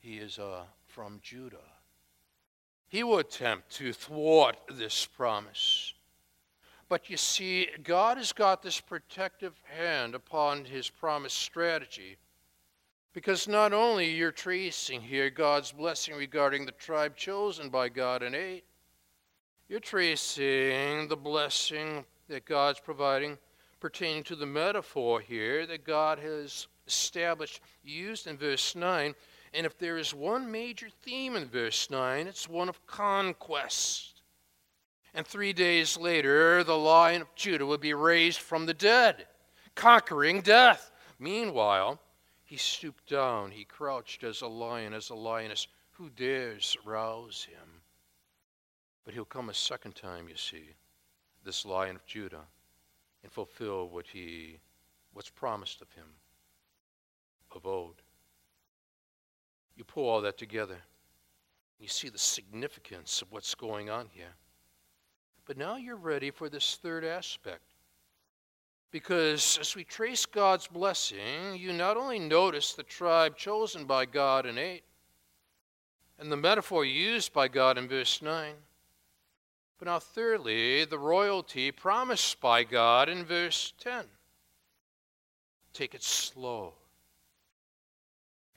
He 0.00 0.18
is 0.18 0.38
uh, 0.38 0.62
from 0.86 1.20
Judah. 1.22 1.56
He 2.88 3.02
will 3.02 3.18
attempt 3.18 3.70
to 3.72 3.92
thwart 3.92 4.56
this 4.70 5.04
promise. 5.04 5.92
But 6.88 7.10
you 7.10 7.16
see, 7.16 7.68
God 7.82 8.16
has 8.16 8.32
got 8.32 8.62
this 8.62 8.80
protective 8.80 9.60
hand 9.76 10.14
upon 10.14 10.64
his 10.64 10.88
promised 10.88 11.36
strategy. 11.36 12.16
Because 13.12 13.48
not 13.48 13.72
only 13.72 14.10
you're 14.10 14.30
tracing 14.30 15.00
here 15.00 15.30
God's 15.30 15.72
blessing 15.72 16.14
regarding 16.14 16.66
the 16.66 16.72
tribe 16.72 17.16
chosen 17.16 17.70
by 17.70 17.88
God 17.88 18.22
in 18.22 18.34
8, 18.34 18.62
you're 19.68 19.80
tracing 19.80 21.08
the 21.08 21.16
blessing 21.16 22.04
that 22.28 22.44
God's 22.44 22.78
providing 22.78 23.38
pertaining 23.80 24.22
to 24.24 24.36
the 24.36 24.46
metaphor 24.46 25.20
here 25.20 25.66
that 25.66 25.84
God 25.84 26.18
has 26.18 26.66
established, 26.86 27.60
used 27.82 28.26
in 28.26 28.36
verse 28.36 28.74
9. 28.74 29.14
And 29.54 29.66
if 29.66 29.78
there 29.78 29.96
is 29.96 30.14
one 30.14 30.50
major 30.50 30.88
theme 31.02 31.36
in 31.36 31.46
verse 31.46 31.88
9, 31.90 32.26
it's 32.26 32.48
one 32.48 32.68
of 32.68 32.86
conquest. 32.86 34.15
And 35.16 35.26
three 35.26 35.54
days 35.54 35.96
later, 35.96 36.62
the 36.62 36.76
lion 36.76 37.22
of 37.22 37.34
Judah 37.34 37.64
would 37.64 37.80
be 37.80 37.94
raised 37.94 38.38
from 38.38 38.66
the 38.66 38.74
dead, 38.74 39.26
conquering 39.74 40.42
death. 40.42 40.92
Meanwhile, 41.18 41.98
he 42.44 42.58
stooped 42.58 43.08
down, 43.08 43.50
he 43.50 43.64
crouched 43.64 44.24
as 44.24 44.42
a 44.42 44.46
lion, 44.46 44.92
as 44.92 45.08
a 45.08 45.14
lioness. 45.14 45.68
Who 45.92 46.10
dares 46.10 46.76
rouse 46.84 47.44
him? 47.44 47.80
But 49.06 49.14
he'll 49.14 49.24
come 49.24 49.48
a 49.48 49.54
second 49.54 49.94
time, 49.94 50.28
you 50.28 50.36
see, 50.36 50.74
this 51.42 51.64
lion 51.64 51.96
of 51.96 52.04
Judah, 52.04 52.44
and 53.22 53.32
fulfill 53.32 53.88
what 53.88 54.06
he 54.06 54.58
what's 55.14 55.30
promised 55.30 55.80
of 55.80 55.90
him 55.92 56.08
of 57.54 57.64
old. 57.64 58.02
You 59.76 59.84
pull 59.84 60.10
all 60.10 60.20
that 60.20 60.36
together, 60.36 60.76
you 61.80 61.88
see 61.88 62.10
the 62.10 62.18
significance 62.18 63.22
of 63.22 63.32
what's 63.32 63.54
going 63.54 63.88
on 63.88 64.08
here. 64.12 64.34
But 65.46 65.56
now 65.56 65.76
you're 65.76 65.96
ready 65.96 66.30
for 66.30 66.48
this 66.48 66.78
third 66.82 67.04
aspect. 67.04 67.62
Because 68.90 69.58
as 69.60 69.74
we 69.74 69.84
trace 69.84 70.26
God's 70.26 70.66
blessing, 70.66 71.56
you 71.56 71.72
not 71.72 71.96
only 71.96 72.18
notice 72.18 72.72
the 72.72 72.82
tribe 72.82 73.36
chosen 73.36 73.84
by 73.84 74.06
God 74.06 74.46
in 74.46 74.58
8, 74.58 74.82
and 76.18 76.30
the 76.30 76.36
metaphor 76.36 76.84
used 76.84 77.32
by 77.32 77.48
God 77.48 77.78
in 77.78 77.88
verse 77.88 78.22
9, 78.22 78.54
but 79.78 79.86
now, 79.86 79.98
thirdly, 79.98 80.84
the 80.86 80.98
royalty 80.98 81.70
promised 81.70 82.40
by 82.40 82.64
God 82.64 83.08
in 83.08 83.24
verse 83.24 83.74
10. 83.78 84.06
Take 85.74 85.94
it 85.94 86.02
slow, 86.02 86.72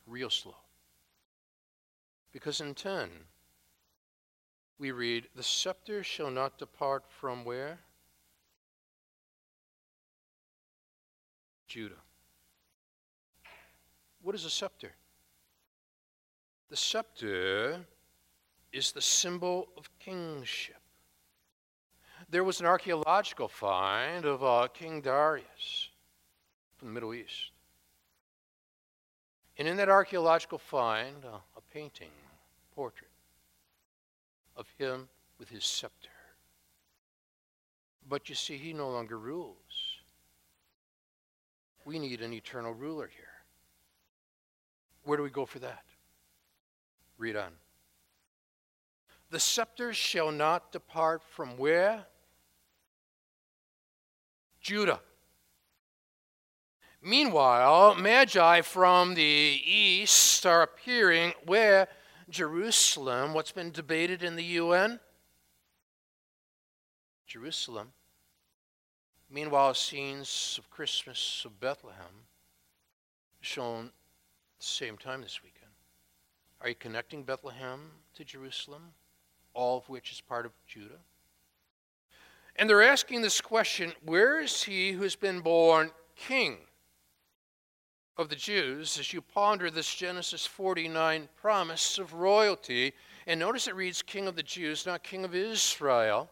real 0.07 0.29
slow. 0.29 0.55
Because 2.31 2.61
in 2.61 2.73
10, 2.73 3.09
we 4.79 4.91
read, 4.91 5.27
The 5.35 5.43
scepter 5.43 6.03
shall 6.03 6.31
not 6.31 6.57
depart 6.57 7.03
from 7.09 7.43
where? 7.43 7.79
Judah. 11.67 11.95
What 14.23 14.35
is 14.35 14.45
a 14.45 14.49
scepter? 14.49 14.91
The 16.69 16.77
scepter 16.77 17.79
is 18.71 18.91
the 18.91 19.01
symbol 19.01 19.67
of 19.77 19.89
kingship. 19.99 20.75
There 22.29 22.43
was 22.43 22.59
an 22.59 22.65
archaeological 22.65 23.47
find 23.47 24.25
of 24.25 24.43
uh, 24.43 24.67
King 24.73 25.01
Darius 25.01 25.89
from 26.77 26.89
the 26.89 26.93
Middle 26.93 27.13
East. 27.13 27.51
And 29.57 29.67
in 29.67 29.77
that 29.77 29.89
archaeological 29.89 30.57
find, 30.57 31.25
uh, 31.25 31.37
a 31.57 31.61
painting, 31.73 32.11
portrait 32.75 33.08
of 34.59 34.67
him 34.77 35.07
with 35.39 35.49
his 35.49 35.63
scepter. 35.63 36.09
But 38.07 38.27
you 38.27 38.35
see, 38.35 38.57
he 38.57 38.73
no 38.73 38.89
longer 38.89 39.17
rules. 39.17 39.55
We 41.85 41.97
need 41.97 42.21
an 42.21 42.33
eternal 42.33 42.73
ruler 42.73 43.09
here. 43.11 43.25
Where 45.05 45.17
do 45.17 45.23
we 45.23 45.29
go 45.29 45.45
for 45.45 45.59
that? 45.59 45.85
Read 47.17 47.37
on. 47.37 47.51
The 49.31 49.39
scepter 49.39 49.93
shall 49.93 50.31
not 50.31 50.71
depart 50.71 51.23
from 51.23 51.57
where? 51.57 52.05
Judah. 54.59 54.99
Meanwhile, 57.01 57.95
magi 57.95 58.61
from 58.61 59.13
the 59.13 59.61
east 59.65 60.45
are 60.45 60.63
appearing 60.63 61.33
where? 61.45 61.87
Jerusalem, 62.29 63.33
what's 63.33 63.51
been 63.51 63.71
debated 63.71 64.23
in 64.23 64.35
the 64.35 64.43
UN? 64.43 64.99
Jerusalem. 67.25 67.91
Meanwhile, 69.29 69.73
scenes 69.75 70.55
of 70.57 70.69
Christmas 70.69 71.43
of 71.45 71.59
Bethlehem 71.59 72.25
shown 73.41 73.85
at 73.85 73.91
the 74.59 74.65
same 74.65 74.97
time 74.97 75.21
this 75.21 75.41
weekend. 75.43 75.71
Are 76.61 76.69
you 76.69 76.75
connecting 76.75 77.23
Bethlehem 77.23 77.91
to 78.15 78.25
Jerusalem, 78.25 78.93
all 79.53 79.77
of 79.77 79.87
which 79.87 80.11
is 80.11 80.21
part 80.21 80.45
of 80.45 80.51
Judah? 80.67 80.99
And 82.55 82.69
they're 82.69 82.81
asking 82.81 83.21
this 83.21 83.39
question 83.39 83.93
where 84.03 84.39
is 84.41 84.63
he 84.63 84.91
who 84.91 85.03
has 85.03 85.15
been 85.15 85.39
born 85.39 85.91
king? 86.15 86.57
Of 88.19 88.27
the 88.27 88.35
Jews 88.35 88.99
as 88.99 89.13
you 89.13 89.21
ponder 89.21 89.71
this 89.71 89.95
Genesis 89.95 90.45
49 90.45 91.29
promise 91.37 91.97
of 91.97 92.13
royalty. 92.13 92.91
And 93.25 93.39
notice 93.39 93.69
it 93.69 93.75
reads 93.75 94.01
King 94.01 94.27
of 94.27 94.35
the 94.35 94.43
Jews, 94.43 94.85
not 94.85 95.03
King 95.03 95.23
of 95.23 95.33
Israel. 95.33 96.29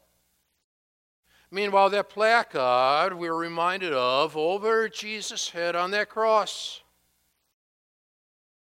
Meanwhile, 1.49 1.91
that 1.91 2.09
placard 2.09 3.13
we're 3.13 3.33
reminded 3.33 3.93
of 3.93 4.35
over 4.35 4.89
Jesus' 4.89 5.49
head 5.49 5.77
on 5.77 5.91
that 5.91 6.09
cross 6.09 6.81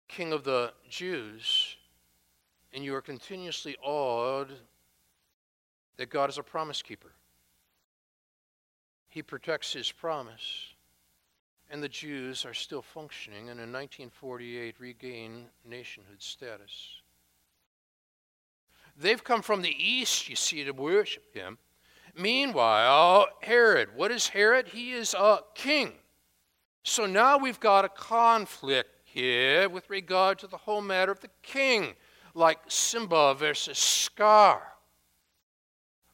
King 0.08 0.32
of 0.32 0.46
the 0.46 0.72
Jews. 0.90 1.76
And 2.72 2.86
you 2.86 2.96
are 2.96 3.02
continuously 3.02 3.76
awed 3.84 4.54
that 5.98 6.10
God 6.10 6.30
is 6.30 6.38
a 6.38 6.44
promise 6.44 6.82
keeper. 6.82 7.12
He 9.10 9.22
protects 9.22 9.74
his 9.74 9.92
promise 9.92 10.69
and 11.70 11.84
the 11.84 11.90
Jews 11.90 12.46
are 12.46 12.54
still 12.54 12.82
functioning 12.82 13.50
and 13.50 13.60
in 13.60 13.72
1948 13.72 14.76
regain 14.80 15.46
nationhood 15.66 16.22
status. 16.22 17.02
They've 18.98 19.24
come 19.24 19.42
from 19.42 19.62
the 19.62 19.76
east, 19.78 20.28
you 20.28 20.36
see, 20.36 20.64
to 20.64 20.72
worship 20.72 21.34
him. 21.34 21.58
Meanwhile, 22.16 23.28
Herod, 23.42 23.90
what 23.96 24.12
is 24.12 24.28
Herod? 24.28 24.68
He 24.68 24.92
is 24.92 25.14
a 25.14 25.40
king. 25.54 25.94
So 26.84 27.06
now 27.06 27.38
we've 27.38 27.60
got 27.60 27.86
a 27.86 27.90
conflict 27.90 28.90
here 29.06 29.70
with 29.70 29.90
regard 29.90 30.40
to 30.40 30.48
the 30.48 30.58
whole 30.58 30.82
matter 30.82 31.12
of 31.12 31.22
the 31.22 31.30
king, 31.44 31.94
like 32.34 32.60
Simba 32.68 33.36
versus 33.36 33.78
Scar. 33.78 34.62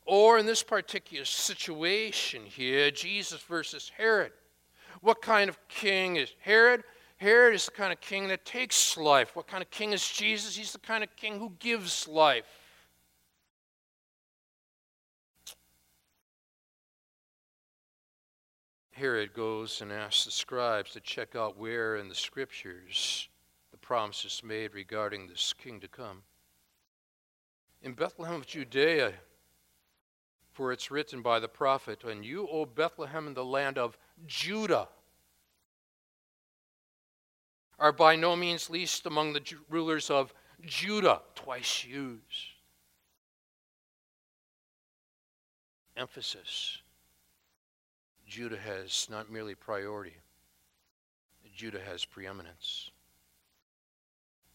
Or 0.05 0.37
in 0.37 0.45
this 0.45 0.61
particular 0.61 1.25
situation 1.25 2.43
here, 2.45 2.91
Jesus 2.91 3.41
versus 3.41 3.91
Herod. 3.97 4.31
What 5.01 5.21
kind 5.21 5.49
of 5.49 5.58
king 5.67 6.15
is 6.15 6.34
Herod? 6.39 6.84
Herod 7.17 7.55
is 7.55 7.65
the 7.65 7.71
kind 7.71 7.93
of 7.93 8.01
king 8.01 8.27
that 8.27 8.45
takes 8.45 8.97
life. 8.97 9.36
What 9.36 9.47
kind 9.47 9.63
of 9.63 9.69
king 9.69 9.93
is 9.93 10.08
Jesus? 10.08 10.55
He's 10.55 10.73
the 10.73 10.79
kind 10.79 11.03
of 11.03 11.15
king 11.15 11.39
who 11.39 11.53
gives 11.60 12.08
life. 12.08 12.45
Herod 18.91 19.34
goes 19.34 19.81
and 19.81 19.91
asks 19.91 20.23
the 20.23 20.31
scribes 20.31 20.91
to 20.91 21.01
check 21.01 21.36
out 21.36 21.58
where 21.58 21.97
in 21.97 22.08
the 22.08 22.15
scriptures 22.15 23.27
the 23.71 23.77
promises 23.77 24.41
made 24.41 24.73
regarding 24.73 25.27
this 25.27 25.53
king 25.53 25.81
to 25.81 25.88
come. 25.89 26.23
In 27.81 27.91
Bethlehem 27.91 28.36
of 28.36 28.47
Judea, 28.47 29.12
for 30.53 30.71
it's 30.71 30.91
written 30.91 31.21
by 31.21 31.41
the 31.41 31.49
prophet, 31.49 32.05
And 32.05 32.23
you, 32.23 32.47
O 32.47 32.65
Bethlehem, 32.65 33.27
in 33.27 33.34
the 33.34 33.43
land 33.43 33.77
of 33.77 33.97
Judah, 34.25 34.88
are 37.78 37.91
by 37.91 38.15
no 38.15 38.36
means 38.36 38.69
least 38.69 39.06
among 39.06 39.34
the 39.34 39.43
rulers 39.69 40.10
of 40.10 40.34
Judah, 40.65 41.21
twice 41.36 41.84
used. 41.84 42.21
Emphasis 45.97 46.80
Judah 48.28 48.58
has 48.58 49.08
not 49.10 49.32
merely 49.32 49.56
priority, 49.56 50.15
Judah 51.56 51.80
has 51.80 52.04
preeminence. 52.04 52.89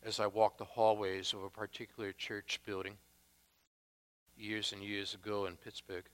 As 0.02 0.18
I 0.18 0.26
walked 0.26 0.58
the 0.58 0.64
hallways 0.64 1.32
of 1.32 1.44
a 1.44 1.50
particular 1.50 2.12
church 2.12 2.60
building 2.66 2.96
years 4.36 4.72
and 4.72 4.82
years 4.82 5.14
ago 5.14 5.46
in 5.46 5.56
Pittsburgh, 5.56 6.04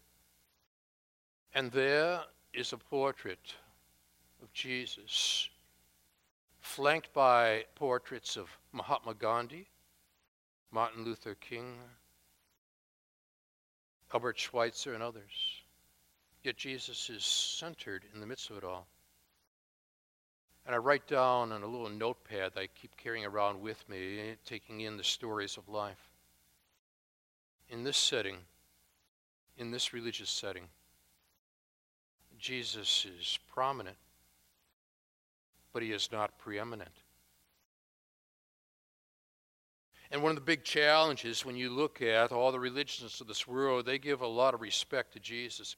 and 1.55 1.73
there 1.73 2.21
is 2.57 2.73
a 2.73 2.79
portrait 2.79 3.55
of 4.43 4.51
Jesus, 4.53 5.51
flanked 6.61 7.13
by 7.13 7.65
portraits 7.75 8.37
of 8.37 8.49
Mahatma 8.73 9.13
Gandhi, 9.15 9.69
Martin 10.71 11.05
Luther 11.05 11.35
King, 11.35 11.75
Albert 14.13 14.39
Schweitzer, 14.39 14.95
and 14.95 15.03
others. 15.03 15.61
Yet 16.43 16.57
Jesus 16.57 17.11
is 17.11 17.25
centered 17.25 18.05
in 18.15 18.21
the 18.21 18.27
midst 18.27 18.49
of 18.51 18.57
it 18.57 18.65
all. 18.65 18.87
And 20.65 20.75
I 20.75 20.79
write 20.79 21.07
down 21.07 21.53
on 21.53 21.63
a 21.63 21.67
little 21.67 21.91
notepad 21.91 22.53
that 22.55 22.61
I 22.61 22.69
keep 22.69 22.97
carrying 22.97 23.27
around 23.27 23.61
with 23.61 23.87
me, 23.89 24.35
taking 24.47 24.81
in 24.81 24.97
the 24.97 25.05
stories 25.05 25.59
of 25.59 25.69
life. 25.69 26.09
In 27.69 27.85
this 27.85 27.97
setting, 27.97 28.39
in 29.59 29.71
this 29.71 29.93
religious 29.93 30.31
setting, 30.31 30.69
Jesus 32.39 33.07
is 33.19 33.39
prominent, 33.53 33.97
but 35.73 35.83
he 35.83 35.93
is 35.93 36.11
not 36.13 36.39
preeminent. 36.39 36.91
And 40.11 40.23
one 40.23 40.31
of 40.31 40.37
the 40.37 40.43
big 40.43 40.63
challenges 40.63 41.45
when 41.45 41.57
you 41.57 41.71
look 41.71 42.01
at 42.01 42.31
all 42.31 42.53
the 42.53 42.61
religions 42.61 43.21
of 43.21 43.27
this 43.27 43.49
world, 43.49 43.87
they 43.87 43.99
give 43.99 44.21
a 44.21 44.27
lot 44.27 44.55
of 44.55 44.61
respect 44.61 45.13
to 45.15 45.21
Jesus. 45.21 45.77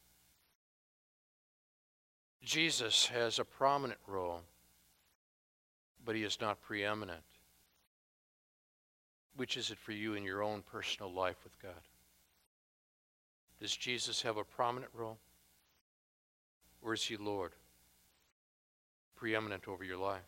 Jesus 2.43 3.07
has 3.07 3.39
a 3.39 3.45
prominent 3.45 4.01
role, 4.07 4.43
but 6.05 6.15
he 6.15 6.25
is 6.25 6.41
not 6.41 6.61
preeminent. 6.61 7.23
Which 9.37 9.57
is 9.57 9.71
it 9.71 9.79
for 9.79 9.93
you 9.93 10.15
in 10.15 10.25
your 10.25 10.43
own 10.43 10.63
personal 10.63 11.13
life 11.13 11.37
with 11.45 11.61
God? 11.63 11.73
Does 13.61 13.75
Jesus 13.75 14.23
have 14.23 14.37
a 14.37 14.45
prominent 14.45 14.93
role? 14.95 15.19
Or 16.89 16.95
is 16.95 17.11
Lord? 17.21 17.53
Preeminent 19.15 19.69
over 19.69 19.85
your 19.85 19.99
life. 19.99 20.23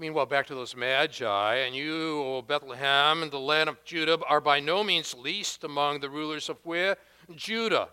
Meanwhile, 0.00 0.26
back 0.26 0.48
to 0.48 0.56
those 0.56 0.74
magi, 0.74 1.54
and 1.58 1.76
you, 1.76 2.20
O 2.20 2.42
Bethlehem, 2.42 3.22
and 3.22 3.30
the 3.30 3.38
land 3.38 3.68
of 3.68 3.84
Judah, 3.84 4.18
are 4.26 4.40
by 4.40 4.58
no 4.58 4.82
means 4.82 5.14
least 5.14 5.62
among 5.62 6.00
the 6.00 6.10
rulers 6.10 6.48
of 6.48 6.56
where? 6.64 6.96
Judah. 7.36 7.90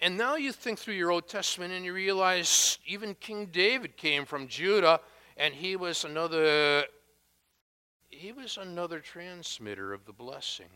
And 0.00 0.18
now 0.18 0.34
you 0.34 0.50
think 0.50 0.80
through 0.80 0.94
your 0.94 1.12
Old 1.12 1.28
Testament 1.28 1.72
and 1.72 1.84
you 1.84 1.92
realize 1.92 2.78
even 2.84 3.14
King 3.14 3.46
David 3.46 3.96
came 3.96 4.24
from 4.24 4.48
Judah 4.48 4.98
and 5.36 5.54
he 5.54 5.76
was 5.76 6.04
another 6.04 6.82
he 8.08 8.32
was 8.32 8.58
another 8.60 8.98
transmitter 8.98 9.92
of 9.92 10.04
the 10.04 10.12
blessing 10.12 10.70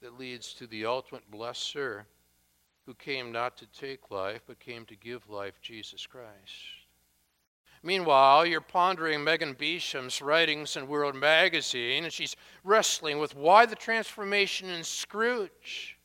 that 0.00 0.16
leads 0.16 0.54
to 0.54 0.68
the 0.68 0.86
ultimate 0.86 1.28
blesser 1.28 2.04
who 2.86 2.94
came 2.94 3.32
not 3.32 3.56
to 3.58 3.66
take 3.66 4.10
life 4.10 4.42
but 4.46 4.60
came 4.60 4.86
to 4.86 4.96
give 4.96 5.28
life, 5.28 5.60
Jesus 5.60 6.06
Christ. 6.06 6.54
Meanwhile, 7.82 8.46
you're 8.46 8.60
pondering 8.60 9.22
Megan 9.22 9.52
Basham's 9.52 10.22
writings 10.22 10.76
in 10.76 10.88
World 10.88 11.14
Magazine, 11.14 12.04
and 12.04 12.12
she's 12.12 12.34
wrestling 12.64 13.18
with 13.18 13.36
why 13.36 13.66
the 13.66 13.76
transformation 13.76 14.68
in 14.70 14.82
Scrooge. 14.82 15.98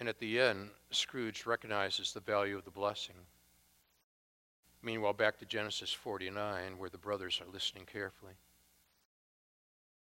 And 0.00 0.08
at 0.08 0.18
the 0.18 0.40
end, 0.40 0.70
Scrooge 0.90 1.46
recognizes 1.46 2.12
the 2.12 2.20
value 2.20 2.56
of 2.56 2.64
the 2.64 2.70
blessing. 2.70 3.16
Meanwhile, 4.82 5.14
back 5.14 5.38
to 5.38 5.44
Genesis 5.44 5.92
49, 5.92 6.78
where 6.78 6.90
the 6.90 6.98
brothers 6.98 7.40
are 7.40 7.52
listening 7.52 7.84
carefully. 7.84 8.34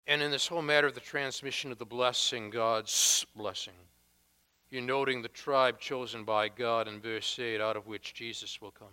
And 0.07 0.21
in 0.21 0.29
this 0.29 0.47
whole 0.47 0.61
matter 0.61 0.87
of 0.87 0.93
the 0.93 0.99
transmission 0.99 1.71
of 1.71 1.79
the 1.79 1.85
blessing, 1.85 2.51
God's 2.51 3.25
blessing, 3.35 3.73
you're 4.69 4.83
noting 4.83 5.21
the 5.21 5.29
tribe 5.29 5.79
chosen 5.79 6.23
by 6.23 6.47
God 6.49 6.87
in 6.87 6.99
verse 6.99 7.39
8, 7.39 7.59
out 7.59 7.75
of 7.75 7.87
which 7.87 8.13
Jesus 8.13 8.61
will 8.61 8.71
come. 8.71 8.87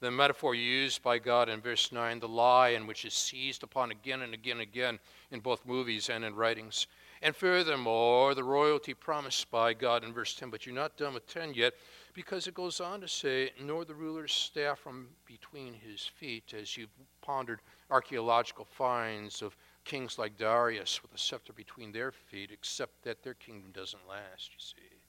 The 0.00 0.10
metaphor 0.10 0.54
used 0.54 1.02
by 1.02 1.18
God 1.18 1.48
in 1.50 1.60
verse 1.60 1.92
9, 1.92 2.20
the 2.20 2.28
lie 2.28 2.70
in 2.70 2.86
which 2.86 3.04
is 3.04 3.12
seized 3.12 3.62
upon 3.62 3.90
again 3.90 4.22
and 4.22 4.32
again 4.32 4.52
and 4.52 4.62
again 4.62 4.98
in 5.30 5.40
both 5.40 5.66
movies 5.66 6.08
and 6.08 6.24
in 6.24 6.34
writings. 6.34 6.86
And 7.20 7.36
furthermore, 7.36 8.34
the 8.34 8.44
royalty 8.44 8.94
promised 8.94 9.50
by 9.50 9.74
God 9.74 10.02
in 10.02 10.14
verse 10.14 10.34
10, 10.34 10.48
but 10.48 10.64
you're 10.64 10.74
not 10.74 10.96
done 10.96 11.12
with 11.12 11.26
10 11.26 11.52
yet, 11.52 11.74
because 12.14 12.46
it 12.46 12.54
goes 12.54 12.80
on 12.80 13.02
to 13.02 13.08
say, 13.08 13.50
nor 13.62 13.84
the 13.84 13.94
ruler's 13.94 14.32
staff 14.32 14.78
from 14.78 15.08
between 15.26 15.74
his 15.74 16.02
feet, 16.02 16.54
as 16.58 16.78
you've 16.78 16.88
pondered 17.20 17.60
archaeological 17.90 18.64
finds 18.64 19.42
of 19.42 19.54
kings 19.84 20.18
like 20.18 20.36
Darius 20.36 21.02
with 21.02 21.14
a 21.14 21.18
scepter 21.18 21.52
between 21.52 21.92
their 21.92 22.12
feet, 22.12 22.50
except 22.52 23.02
that 23.02 23.22
their 23.22 23.34
kingdom 23.34 23.70
doesn't 23.72 24.08
last, 24.08 24.50
you 24.52 24.58
see. 24.58 25.00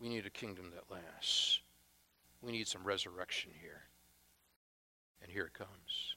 We 0.00 0.08
need 0.08 0.26
a 0.26 0.30
kingdom 0.30 0.72
that 0.74 0.90
lasts. 0.90 1.60
We 2.42 2.52
need 2.52 2.66
some 2.66 2.84
resurrection 2.84 3.52
here. 3.60 3.82
And 5.22 5.30
here 5.30 5.44
it 5.44 5.54
comes. 5.54 6.16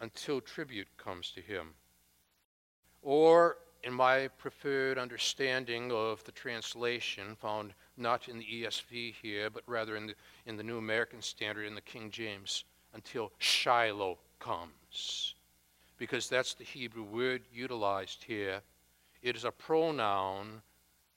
Until 0.00 0.40
tribute 0.40 0.88
comes 0.96 1.30
to 1.32 1.42
him 1.42 1.74
or, 3.02 3.58
in 3.82 3.92
my 3.92 4.28
preferred 4.28 4.98
understanding 4.98 5.90
of 5.90 6.22
the 6.24 6.32
translation, 6.32 7.36
found 7.40 7.72
not 7.96 8.28
in 8.28 8.38
the 8.38 8.44
ESV 8.44 9.14
here, 9.22 9.48
but 9.50 9.62
rather 9.66 9.96
in 9.96 10.08
the, 10.08 10.14
in 10.46 10.56
the 10.56 10.62
New 10.62 10.78
American 10.78 11.22
Standard 11.22 11.66
in 11.66 11.74
the 11.74 11.80
King 11.80 12.10
James, 12.10 12.64
until 12.92 13.32
Shiloh 13.38 14.18
comes. 14.40 15.34
Because 15.98 16.28
that's 16.28 16.54
the 16.54 16.64
Hebrew 16.64 17.04
word 17.04 17.42
utilized 17.52 18.24
here. 18.24 18.62
It 19.22 19.36
is 19.36 19.44
a 19.44 19.52
pronoun 19.52 20.62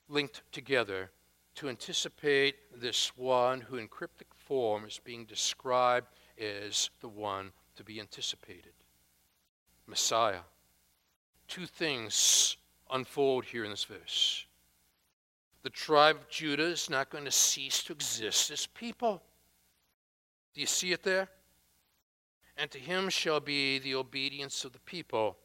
linked 0.09 0.43
together 0.51 1.09
to 1.55 1.69
anticipate 1.69 2.55
this 2.79 3.17
one 3.17 3.61
who, 3.61 3.77
in 3.77 3.87
cryptic 3.87 4.27
form, 4.35 4.85
is 4.85 4.99
being 5.03 5.25
described 5.25 6.07
as 6.39 6.89
the 7.01 7.07
one 7.07 7.51
to 7.75 7.83
be 7.83 7.99
anticipated 7.99 8.73
Messiah 9.87 10.41
two 11.47 11.65
things 11.65 12.57
unfold 12.89 13.45
here 13.45 13.63
in 13.63 13.69
this 13.69 13.83
verse. 13.83 14.45
The 15.61 15.69
tribe 15.69 16.17
of 16.17 16.29
Judah 16.29 16.65
is 16.65 16.89
not 16.89 17.09
going 17.09 17.25
to 17.25 17.31
cease 17.31 17.83
to 17.83 17.93
exist 17.93 18.49
as 18.49 18.65
people. 18.65 19.21
Do 20.53 20.61
you 20.61 20.67
see 20.67 20.91
it 20.91 21.03
there? 21.03 21.29
And 22.57 22.69
to 22.71 22.79
him 22.79 23.09
shall 23.09 23.39
be 23.39 23.79
the 23.79 23.95
obedience 23.95 24.63
of 24.63 24.73
the 24.73 24.79
people. 24.79 25.37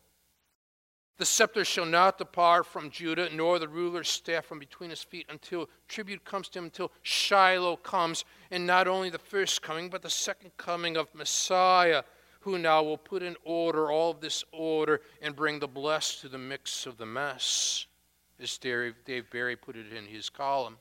The 1.16 1.24
scepter 1.24 1.64
shall 1.64 1.86
not 1.86 2.18
depart 2.18 2.64
from 2.64 2.90
Judah, 2.90 3.28
nor 3.34 3.58
the 3.58 3.66
ruler's 3.66 4.08
staff 4.08 4.44
from 4.44 4.60
between 4.60 4.90
his 4.90 5.02
feet, 5.02 5.26
until 5.28 5.68
tribute 5.88 6.24
comes 6.24 6.48
to 6.50 6.60
him, 6.60 6.66
until 6.66 6.92
Shiloh 7.02 7.76
comes, 7.76 8.24
and 8.52 8.66
not 8.66 8.86
only 8.86 9.10
the 9.10 9.18
first 9.18 9.60
coming, 9.60 9.88
but 9.90 10.02
the 10.02 10.10
second 10.10 10.56
coming 10.56 10.96
of 10.96 11.12
Messiah, 11.14 12.04
who 12.40 12.56
now 12.56 12.84
will 12.84 12.98
put 12.98 13.24
in 13.24 13.36
order 13.42 13.90
all 13.90 14.12
of 14.12 14.20
this 14.20 14.44
order 14.52 15.00
and 15.20 15.34
bring 15.34 15.58
the 15.58 15.66
blessed 15.66 16.20
to 16.20 16.28
the 16.28 16.38
mix 16.38 16.86
of 16.86 16.98
the 16.98 17.06
mess, 17.06 17.86
as 18.38 18.56
Dave, 18.58 18.94
Barry 19.32 19.56
put 19.56 19.74
it 19.74 19.92
in 19.92 20.06
his 20.06 20.30
column. 20.30 20.76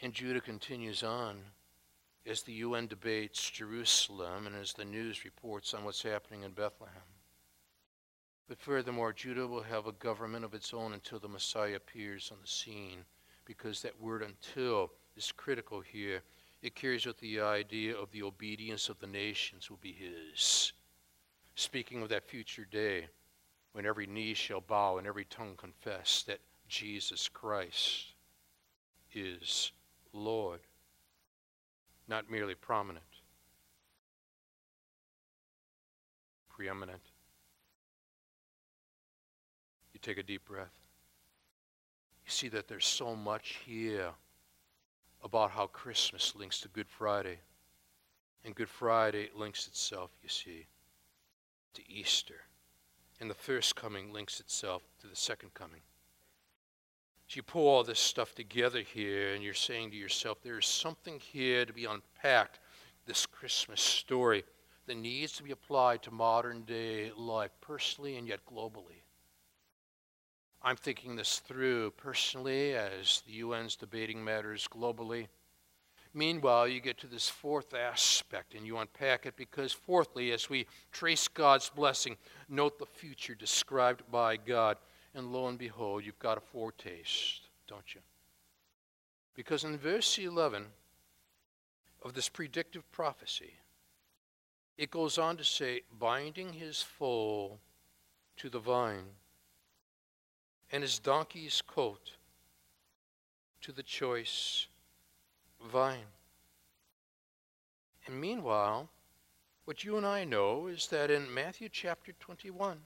And 0.00 0.12
Judah 0.12 0.40
continues 0.40 1.02
on 1.02 1.40
as 2.26 2.42
the 2.42 2.52
UN 2.54 2.86
debates 2.86 3.50
Jerusalem 3.50 4.46
and 4.46 4.56
as 4.56 4.72
the 4.72 4.84
news 4.84 5.24
reports 5.24 5.74
on 5.74 5.84
what's 5.84 6.02
happening 6.02 6.42
in 6.42 6.52
Bethlehem. 6.52 7.02
But 8.48 8.58
furthermore, 8.58 9.12
Judah 9.12 9.46
will 9.46 9.62
have 9.62 9.86
a 9.86 9.92
government 9.92 10.44
of 10.44 10.54
its 10.54 10.74
own 10.74 10.92
until 10.92 11.18
the 11.18 11.28
Messiah 11.28 11.76
appears 11.76 12.30
on 12.30 12.38
the 12.40 12.48
scene, 12.48 13.04
because 13.44 13.82
that 13.82 14.00
word 14.00 14.22
until 14.22 14.92
is 15.16 15.32
critical 15.32 15.80
here. 15.80 16.22
It 16.62 16.74
carries 16.74 17.06
with 17.06 17.18
the 17.18 17.40
idea 17.40 17.96
of 17.96 18.10
the 18.10 18.22
obedience 18.22 18.88
of 18.88 18.98
the 18.98 19.06
nations 19.06 19.70
will 19.70 19.78
be 19.78 19.92
his. 19.92 20.72
Speaking 21.54 22.02
of 22.02 22.08
that 22.08 22.28
future 22.28 22.66
day 22.70 23.06
when 23.72 23.86
every 23.86 24.06
knee 24.06 24.34
shall 24.34 24.60
bow 24.60 24.98
and 24.98 25.06
every 25.06 25.24
tongue 25.24 25.54
confess 25.56 26.22
that 26.26 26.40
Jesus 26.68 27.28
Christ 27.28 28.14
is 29.12 29.72
Lord 30.12 30.60
not 32.08 32.30
merely 32.30 32.54
prominent, 32.54 33.04
preeminent. 36.54 37.00
You 39.92 40.00
take 40.02 40.18
a 40.18 40.22
deep 40.22 40.44
breath. 40.44 40.74
You 42.24 42.30
see 42.30 42.48
that 42.48 42.68
there's 42.68 42.86
so 42.86 43.14
much 43.14 43.60
here 43.64 44.10
about 45.22 45.50
how 45.50 45.66
Christmas 45.66 46.34
links 46.36 46.60
to 46.60 46.68
Good 46.68 46.88
Friday. 46.88 47.38
And 48.44 48.54
Good 48.54 48.68
Friday 48.68 49.30
links 49.34 49.66
itself, 49.66 50.10
you 50.22 50.28
see, 50.28 50.66
to 51.72 51.82
Easter. 51.90 52.42
And 53.20 53.30
the 53.30 53.34
first 53.34 53.74
coming 53.74 54.12
links 54.12 54.40
itself 54.40 54.82
to 55.00 55.06
the 55.06 55.16
second 55.16 55.54
coming. 55.54 55.80
So 57.26 57.36
you 57.36 57.42
pull 57.42 57.66
all 57.66 57.84
this 57.84 58.00
stuff 58.00 58.34
together 58.34 58.80
here 58.80 59.34
and 59.34 59.42
you're 59.42 59.54
saying 59.54 59.90
to 59.90 59.96
yourself, 59.96 60.38
there's 60.42 60.66
something 60.66 61.18
here 61.18 61.64
to 61.64 61.72
be 61.72 61.86
unpacked, 61.86 62.60
this 63.06 63.26
Christmas 63.26 63.80
story 63.80 64.44
that 64.86 64.96
needs 64.96 65.32
to 65.32 65.42
be 65.42 65.50
applied 65.50 66.02
to 66.02 66.10
modern 66.10 66.62
day 66.62 67.10
life, 67.16 67.50
personally 67.60 68.16
and 68.16 68.28
yet 68.28 68.40
globally. 68.46 69.04
I'm 70.62 70.76
thinking 70.76 71.16
this 71.16 71.40
through 71.40 71.90
personally 71.92 72.74
as 72.74 73.22
the 73.26 73.40
UN's 73.40 73.76
debating 73.76 74.22
matters 74.22 74.68
globally. 74.70 75.28
Meanwhile, 76.14 76.68
you 76.68 76.80
get 76.80 76.96
to 76.98 77.06
this 77.06 77.28
fourth 77.28 77.74
aspect 77.74 78.54
and 78.54 78.66
you 78.66 78.78
unpack 78.78 79.26
it 79.26 79.36
because, 79.36 79.72
fourthly, 79.72 80.32
as 80.32 80.48
we 80.48 80.66
trace 80.92 81.26
God's 81.26 81.68
blessing, 81.68 82.16
note 82.48 82.78
the 82.78 82.86
future 82.86 83.34
described 83.34 84.02
by 84.10 84.36
God 84.36 84.78
and 85.14 85.32
lo 85.32 85.46
and 85.48 85.58
behold, 85.58 86.04
you've 86.04 86.18
got 86.18 86.38
a 86.38 86.40
foretaste, 86.40 87.42
don't 87.68 87.94
you? 87.94 88.00
Because 89.34 89.64
in 89.64 89.78
verse 89.78 90.18
11 90.18 90.66
of 92.02 92.14
this 92.14 92.28
predictive 92.28 92.90
prophecy, 92.92 93.54
it 94.76 94.90
goes 94.90 95.18
on 95.18 95.36
to 95.36 95.44
say, 95.44 95.82
binding 95.98 96.52
his 96.52 96.82
foal 96.82 97.58
to 98.36 98.48
the 98.48 98.58
vine, 98.58 99.06
and 100.72 100.82
his 100.82 100.98
donkey's 100.98 101.62
coat 101.62 102.12
to 103.60 103.72
the 103.72 103.82
choice 103.82 104.66
vine. 105.70 106.10
And 108.06 108.20
meanwhile, 108.20 108.90
what 109.64 109.84
you 109.84 109.96
and 109.96 110.04
I 110.04 110.24
know 110.24 110.66
is 110.66 110.88
that 110.88 111.10
in 111.10 111.32
Matthew 111.32 111.68
chapter 111.70 112.12
21, 112.20 112.78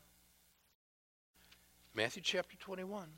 Matthew 1.94 2.22
chapter 2.22 2.56
21. 2.56 3.08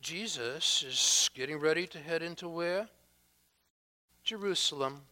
Jesus 0.00 0.84
is 0.86 1.30
getting 1.34 1.60
ready 1.60 1.86
to 1.86 1.98
head 1.98 2.22
into 2.22 2.48
where? 2.48 2.88
Jerusalem. 4.24 5.02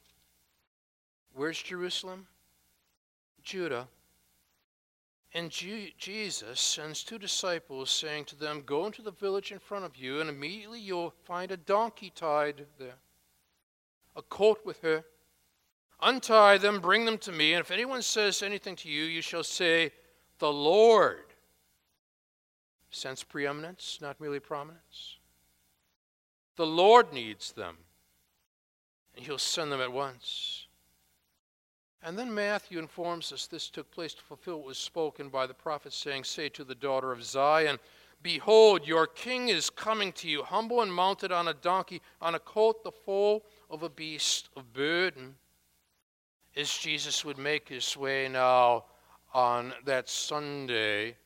Where's 1.33 1.63
Jerusalem? 1.63 2.27
Judah. 3.43 3.87
And 5.33 5.51
G- 5.51 5.95
Jesus 5.97 6.61
sends 6.61 7.05
two 7.05 7.19
disciples, 7.19 7.89
saying 7.91 8.25
to 8.27 8.37
them, 8.37 8.63
Go 8.67 8.87
into 8.87 9.03
the 9.03 9.13
village 9.13 9.53
in 9.53 9.61
front 9.61 9.85
of 9.85 9.97
you, 9.97 10.21
and 10.21 10.29
immediately 10.29 10.81
you'll 10.81 11.15
find 11.25 11.53
a 11.53 11.57
donkey 11.57 12.11
tied 12.15 12.67
there, 12.79 12.97
a 14.17 14.23
colt 14.23 14.59
with 14.65 14.81
her. 14.83 15.05
Untie 16.03 16.59
them, 16.59 16.81
bring 16.81 17.05
them 17.05 17.19
to 17.19 17.31
me, 17.31 17.53
and 17.53 17.61
if 17.61 17.71
anyone 17.71 18.03
says 18.03 18.43
anything 18.43 18.75
to 18.77 18.89
you, 18.89 19.05
you 19.05 19.23
shall 19.23 19.45
say, 19.45 19.93
The 20.39 20.53
Lord 20.53 21.30
sense 22.91 23.23
preeminence, 23.23 23.99
not 24.01 24.21
merely 24.21 24.41
prominence. 24.41 25.19
The 26.57 26.67
Lord 26.67 27.13
needs 27.13 27.53
them, 27.53 27.77
and 29.17 29.25
He'll 29.25 29.39
send 29.39 29.73
them 29.73 29.81
at 29.81 29.93
once. 29.93 30.67
And 32.03 32.19
then 32.19 32.35
Matthew 32.35 32.79
informs 32.79 33.33
us 33.33 33.47
this 33.47 33.69
took 33.69 33.91
place 33.91 34.15
to 34.15 34.23
fulfill 34.23 34.59
what 34.59 34.67
was 34.67 34.79
spoken 34.79 35.29
by 35.29 35.47
the 35.47 35.55
prophet, 35.55 35.93
saying, 35.93 36.25
Say 36.25 36.49
to 36.51 36.65
the 36.65 36.75
daughter 36.75 37.13
of 37.13 37.23
Zion, 37.23 37.79
Behold, 38.23 38.87
your 38.87 39.07
king 39.07 39.49
is 39.49 39.71
coming 39.71 40.13
to 40.13 40.29
you, 40.29 40.43
humble 40.43 40.83
and 40.83 40.93
mounted 40.93 41.33
on 41.33 41.49
a 41.49 41.55
donkey, 41.55 42.03
on 42.21 42.35
a 42.35 42.39
colt, 42.39 42.85
the 42.85 42.93
foal 42.93 43.45
of 43.71 43.83
a 43.83 43.89
beast 43.89 44.51
of 44.57 44.73
burden. 44.73 45.35
As 46.57 46.71
Jesus 46.71 47.25
would 47.25 47.39
make 47.39 47.69
his 47.69 47.97
way 47.97 48.29
now 48.29 48.85
on 49.33 49.73
that 49.85 50.09
Sunday 50.09 51.17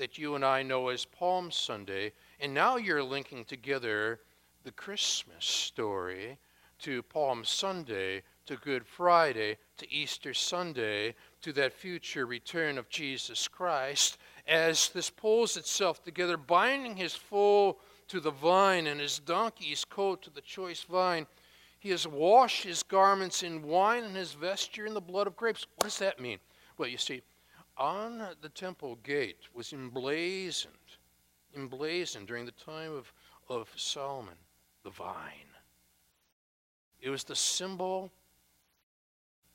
that 0.00 0.16
you 0.16 0.34
and 0.34 0.42
I 0.42 0.62
know 0.62 0.88
as 0.88 1.04
Palm 1.04 1.50
Sunday, 1.50 2.12
and 2.40 2.54
now 2.54 2.78
you're 2.78 3.02
linking 3.02 3.44
together 3.44 4.20
the 4.64 4.72
Christmas 4.72 5.44
story 5.44 6.38
to 6.78 7.02
Palm 7.02 7.44
Sunday, 7.44 8.22
to 8.46 8.56
Good 8.56 8.86
Friday, 8.86 9.58
to 9.76 9.92
Easter 9.92 10.32
Sunday, 10.32 11.14
to 11.42 11.52
that 11.52 11.74
future 11.74 12.24
return 12.24 12.78
of 12.78 12.88
Jesus 12.88 13.46
Christ, 13.46 14.16
as 14.48 14.88
this 14.88 15.10
pulls 15.10 15.58
itself 15.58 16.02
together, 16.02 16.38
binding 16.38 16.96
his 16.96 17.14
foal 17.14 17.78
to 18.08 18.20
the 18.20 18.30
vine 18.30 18.86
and 18.86 19.02
his 19.02 19.18
donkey's 19.18 19.84
coat 19.84 20.22
to 20.22 20.30
the 20.30 20.40
choice 20.40 20.82
vine. 20.82 21.26
He 21.78 21.90
has 21.90 22.08
washed 22.08 22.64
his 22.64 22.82
garments 22.82 23.42
in 23.42 23.62
wine 23.62 24.04
and 24.04 24.16
his 24.16 24.32
vesture 24.32 24.86
in 24.86 24.94
the 24.94 25.00
blood 25.02 25.26
of 25.26 25.36
grapes. 25.36 25.66
What 25.76 25.84
does 25.84 25.98
that 25.98 26.20
mean? 26.20 26.38
Well, 26.78 26.88
you 26.88 26.96
see, 26.96 27.20
on 27.80 28.22
the 28.42 28.48
temple 28.50 28.98
gate 29.02 29.48
was 29.54 29.72
emblazoned, 29.72 30.74
emblazoned 31.56 32.26
during 32.28 32.44
the 32.44 32.52
time 32.52 32.92
of, 32.92 33.12
of 33.48 33.68
Solomon, 33.74 34.34
the 34.84 34.90
vine. 34.90 35.48
It 37.00 37.08
was 37.08 37.24
the 37.24 37.34
symbol 37.34 38.12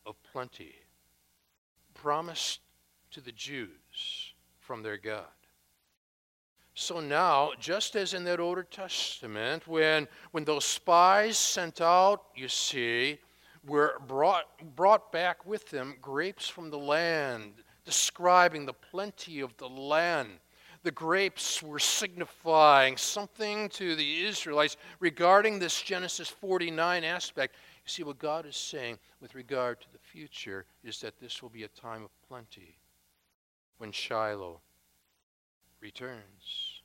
of 0.07 0.15
plenty 0.32 0.73
promised 1.93 2.61
to 3.11 3.21
the 3.21 3.32
Jews 3.32 4.34
from 4.59 4.82
their 4.82 4.97
God. 4.97 5.26
So 6.73 6.99
now, 6.99 7.51
just 7.59 7.95
as 7.95 8.13
in 8.13 8.26
that 8.26 8.39
Old 8.39 8.69
Testament, 8.69 9.67
when, 9.67 10.07
when 10.32 10.43
those 10.43 10.65
spies 10.65 11.38
sent 11.38 11.80
out, 11.80 12.23
you 12.36 12.49
see, 12.49 13.19
were 13.65 14.01
brought, 14.07 14.45
brought 14.76 15.11
back 15.11 15.45
with 15.45 15.69
them 15.69 15.95
grapes 16.01 16.49
from 16.49 16.69
the 16.69 16.78
land, 16.78 17.63
describing 17.86 18.65
the 18.65 18.73
plenty 18.73 19.39
of 19.39 19.55
the 19.57 19.69
land. 19.69 20.29
The 20.83 20.91
grapes 20.91 21.63
were 21.63 21.79
signifying 21.79 22.97
something 22.97 23.69
to 23.69 23.95
the 23.95 24.25
Israelites 24.25 24.77
regarding 24.99 25.57
this 25.57 25.81
Genesis 25.81 26.29
49 26.29 27.03
aspect. 27.03 27.55
You 27.86 27.89
see, 27.89 28.03
what 28.03 28.19
God 28.19 28.45
is 28.45 28.55
saying 28.55 28.99
with 29.19 29.33
regard 29.33 29.81
to 29.81 29.91
the 29.91 29.99
future 29.99 30.65
is 30.83 30.99
that 31.01 31.19
this 31.19 31.41
will 31.41 31.49
be 31.49 31.63
a 31.63 31.69
time 31.69 32.03
of 32.03 32.11
plenty 32.27 32.77
when 33.77 33.91
Shiloh 33.91 34.59
returns. 35.81 36.81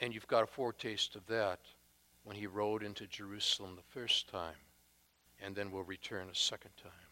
And 0.00 0.14
you've 0.14 0.26
got 0.26 0.44
a 0.44 0.46
foretaste 0.46 1.16
of 1.16 1.26
that 1.26 1.60
when 2.24 2.36
he 2.36 2.46
rode 2.46 2.82
into 2.82 3.06
Jerusalem 3.06 3.76
the 3.76 4.00
first 4.00 4.28
time 4.28 4.54
and 5.42 5.54
then 5.54 5.70
will 5.70 5.84
return 5.84 6.28
a 6.30 6.34
second 6.34 6.70
time. 6.82 7.03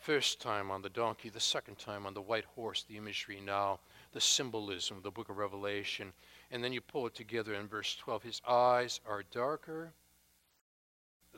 First 0.00 0.40
time 0.40 0.70
on 0.70 0.80
the 0.80 0.88
donkey, 0.88 1.28
the 1.28 1.40
second 1.40 1.78
time 1.78 2.06
on 2.06 2.14
the 2.14 2.22
white 2.22 2.46
horse, 2.56 2.84
the 2.88 2.96
imagery 2.96 3.38
now, 3.38 3.80
the 4.12 4.20
symbolism 4.20 4.96
of 4.96 5.02
the 5.02 5.10
book 5.10 5.28
of 5.28 5.36
Revelation. 5.36 6.14
And 6.50 6.64
then 6.64 6.72
you 6.72 6.80
pull 6.80 7.06
it 7.06 7.14
together 7.14 7.52
in 7.52 7.68
verse 7.68 7.94
12. 7.96 8.22
His 8.22 8.40
eyes 8.48 9.00
are 9.06 9.22
darker 9.30 9.92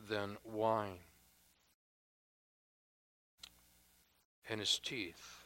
than 0.09 0.37
wine, 0.45 0.99
and 4.49 4.61
his 4.61 4.79
teeth 4.79 5.45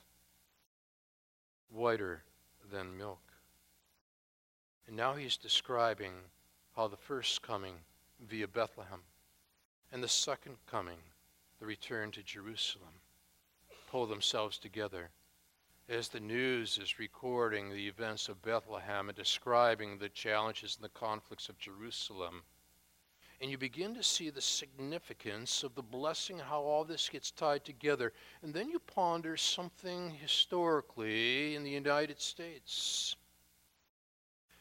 whiter 1.71 2.23
than 2.71 2.99
milk. 2.99 3.23
And 4.87 4.95
now 4.95 5.14
he's 5.14 5.39
describing 5.39 6.12
how 6.77 6.87
the 6.87 6.97
first 6.99 7.41
coming 7.41 7.77
via 8.29 8.47
Bethlehem 8.47 9.01
and 9.91 10.03
the 10.03 10.09
second 10.09 10.57
coming, 10.71 10.99
the 11.59 11.67
return 11.67 12.11
to 12.12 12.23
Jerusalem, 12.23 12.93
pull 13.97 14.05
themselves 14.05 14.59
together 14.59 15.09
as 15.89 16.09
the 16.09 16.21
news 16.21 16.77
is 16.77 16.99
recording 16.99 17.71
the 17.71 17.89
events 17.89 18.29
of 18.29 18.43
Bethlehem 18.43 19.09
and 19.09 19.17
describing 19.17 19.97
the 19.97 20.11
challenges 20.11 20.77
and 20.77 20.85
the 20.85 20.91
conflicts 20.91 21.49
of 21.49 21.59
Jerusalem. 21.59 22.43
And 23.41 23.51
you 23.51 23.57
begin 23.57 23.95
to 23.95 24.03
see 24.03 24.29
the 24.29 24.43
significance 24.43 25.63
of 25.63 25.75
the 25.75 25.83
blessing, 25.83 26.39
how 26.39 26.61
all 26.61 26.85
this 26.85 27.09
gets 27.09 27.31
tied 27.31 27.65
together. 27.65 28.13
And 28.43 28.53
then 28.53 28.69
you 28.69 28.81
ponder 28.81 29.35
something 29.39 30.11
historically 30.11 31.55
in 31.55 31.65
the 31.65 31.71
United 31.71 32.21
States. 32.21 33.17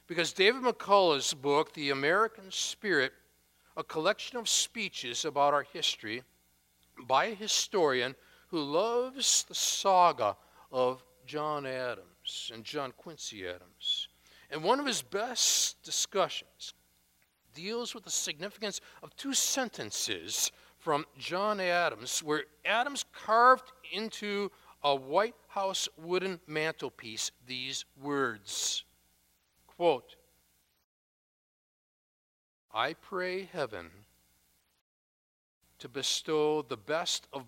Because 0.08 0.32
David 0.32 0.62
McCullough's 0.62 1.34
book, 1.34 1.74
The 1.74 1.90
American 1.90 2.52
Spirit, 2.52 3.12
a 3.76 3.84
collection 3.84 4.38
of 4.38 4.48
speeches 4.48 5.26
about 5.26 5.54
our 5.54 5.64
history 5.74 6.24
by 7.06 7.26
a 7.26 7.36
historian 7.36 8.16
who 8.48 8.62
loves 8.62 9.44
the 9.48 9.56
saga 9.56 10.36
of 10.72 11.04
John 11.26 11.66
Adams 11.66 12.52
and 12.54 12.64
John 12.64 12.94
Quincy 12.98 13.48
Adams. 13.48 14.08
And 14.52 14.64
one 14.64 14.80
of 14.80 14.86
his 14.86 15.02
best 15.02 15.82
discussions 15.84 16.74
deals 17.54 17.96
with 17.96 18.04
the 18.04 18.12
significance 18.12 18.82
of 19.02 19.16
two 19.16 19.34
sentences 19.34 20.52
from 20.78 21.06
John 21.18 21.60
Adams, 21.60 22.22
where 22.22 22.44
Adams 22.64 23.06
carved 23.12 23.72
into 23.92 24.52
a 24.84 24.96
White 24.96 25.36
House 25.48 25.90
wooden 25.98 26.40
mantelpiece 26.48 27.32
these 27.48 27.86
words 28.02 28.84
quote, 29.78 30.16
I 32.74 32.94
pray 32.94 33.44
heaven 33.52 33.90
to 35.80 35.90
bestow 35.90 36.62
the 36.62 36.78
best 36.78 37.28
of 37.34 37.44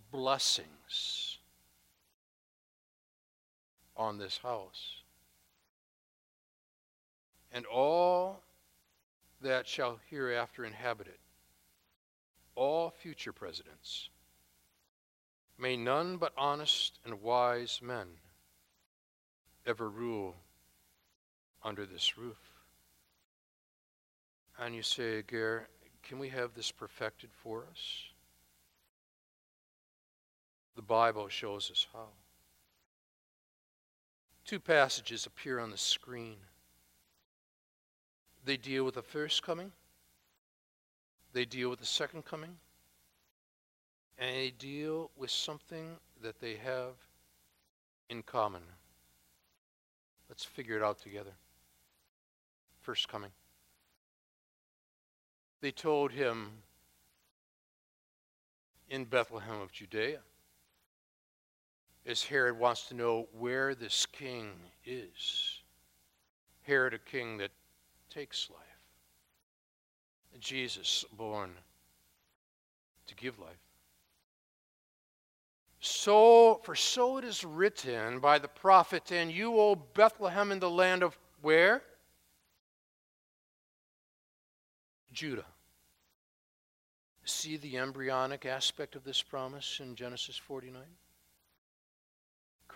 on 3.95 4.17
this 4.17 4.37
house. 4.37 5.01
And 7.51 7.65
all 7.65 8.43
that 9.41 9.67
shall 9.67 9.99
hereafter 10.09 10.65
inhabit 10.65 11.07
it, 11.07 11.19
all 12.55 12.89
future 12.89 13.33
presidents, 13.33 14.09
may 15.57 15.75
none 15.75 16.17
but 16.17 16.33
honest 16.37 16.99
and 17.05 17.21
wise 17.21 17.79
men 17.81 18.07
ever 19.65 19.89
rule 19.89 20.35
under 21.63 21.85
this 21.85 22.17
roof. 22.17 22.37
And 24.59 24.75
you 24.75 24.81
say, 24.81 25.21
Gare, 25.21 25.67
can 26.03 26.19
we 26.19 26.29
have 26.29 26.53
this 26.55 26.71
perfected 26.71 27.29
for 27.43 27.65
us? 27.71 28.03
The 30.77 30.83
Bible 30.83 31.27
shows 31.27 31.71
us 31.71 31.87
how. 31.91 32.05
Two 34.45 34.59
passages 34.59 35.25
appear 35.25 35.59
on 35.59 35.71
the 35.71 35.77
screen. 35.77 36.37
They 38.45 38.57
deal 38.57 38.85
with 38.85 38.93
the 38.93 39.01
first 39.01 39.41
coming, 39.41 39.71
they 41.33 41.45
deal 41.45 41.71
with 41.71 41.79
the 41.79 41.85
second 41.85 42.25
coming, 42.25 42.57
and 44.19 44.35
they 44.35 44.51
deal 44.51 45.09
with 45.17 45.31
something 45.31 45.97
that 46.21 46.39
they 46.39 46.55
have 46.55 46.93
in 48.09 48.21
common. 48.21 48.61
Let's 50.29 50.45
figure 50.45 50.77
it 50.77 50.83
out 50.83 50.99
together. 50.99 51.33
First 52.81 53.09
coming. 53.09 53.31
They 55.59 55.71
told 55.71 56.11
him 56.11 56.51
in 58.89 59.05
Bethlehem 59.05 59.59
of 59.59 59.71
Judea 59.71 60.19
is 62.07 62.23
Herod 62.23 62.57
wants 62.57 62.87
to 62.87 62.95
know 62.95 63.27
where 63.37 63.75
this 63.75 64.05
king 64.05 64.51
is. 64.85 65.59
Herod, 66.63 66.93
a 66.93 66.99
king 66.99 67.37
that 67.37 67.51
takes 68.09 68.49
life. 68.49 68.59
Jesus, 70.39 71.03
born 71.17 71.51
to 73.07 73.15
give 73.15 73.37
life. 73.39 73.57
So, 75.79 76.61
for 76.63 76.75
so 76.75 77.17
it 77.17 77.25
is 77.25 77.43
written 77.43 78.19
by 78.19 78.39
the 78.39 78.47
prophet, 78.47 79.11
and 79.11 79.31
you, 79.31 79.59
O 79.59 79.75
Bethlehem, 79.75 80.51
in 80.51 80.59
the 80.59 80.69
land 80.69 81.03
of 81.03 81.17
where? 81.41 81.81
Judah. 85.11 85.45
See 87.25 87.57
the 87.57 87.77
embryonic 87.77 88.45
aspect 88.45 88.95
of 88.95 89.03
this 89.03 89.21
promise 89.21 89.81
in 89.81 89.95
Genesis 89.95 90.37
49? 90.37 90.81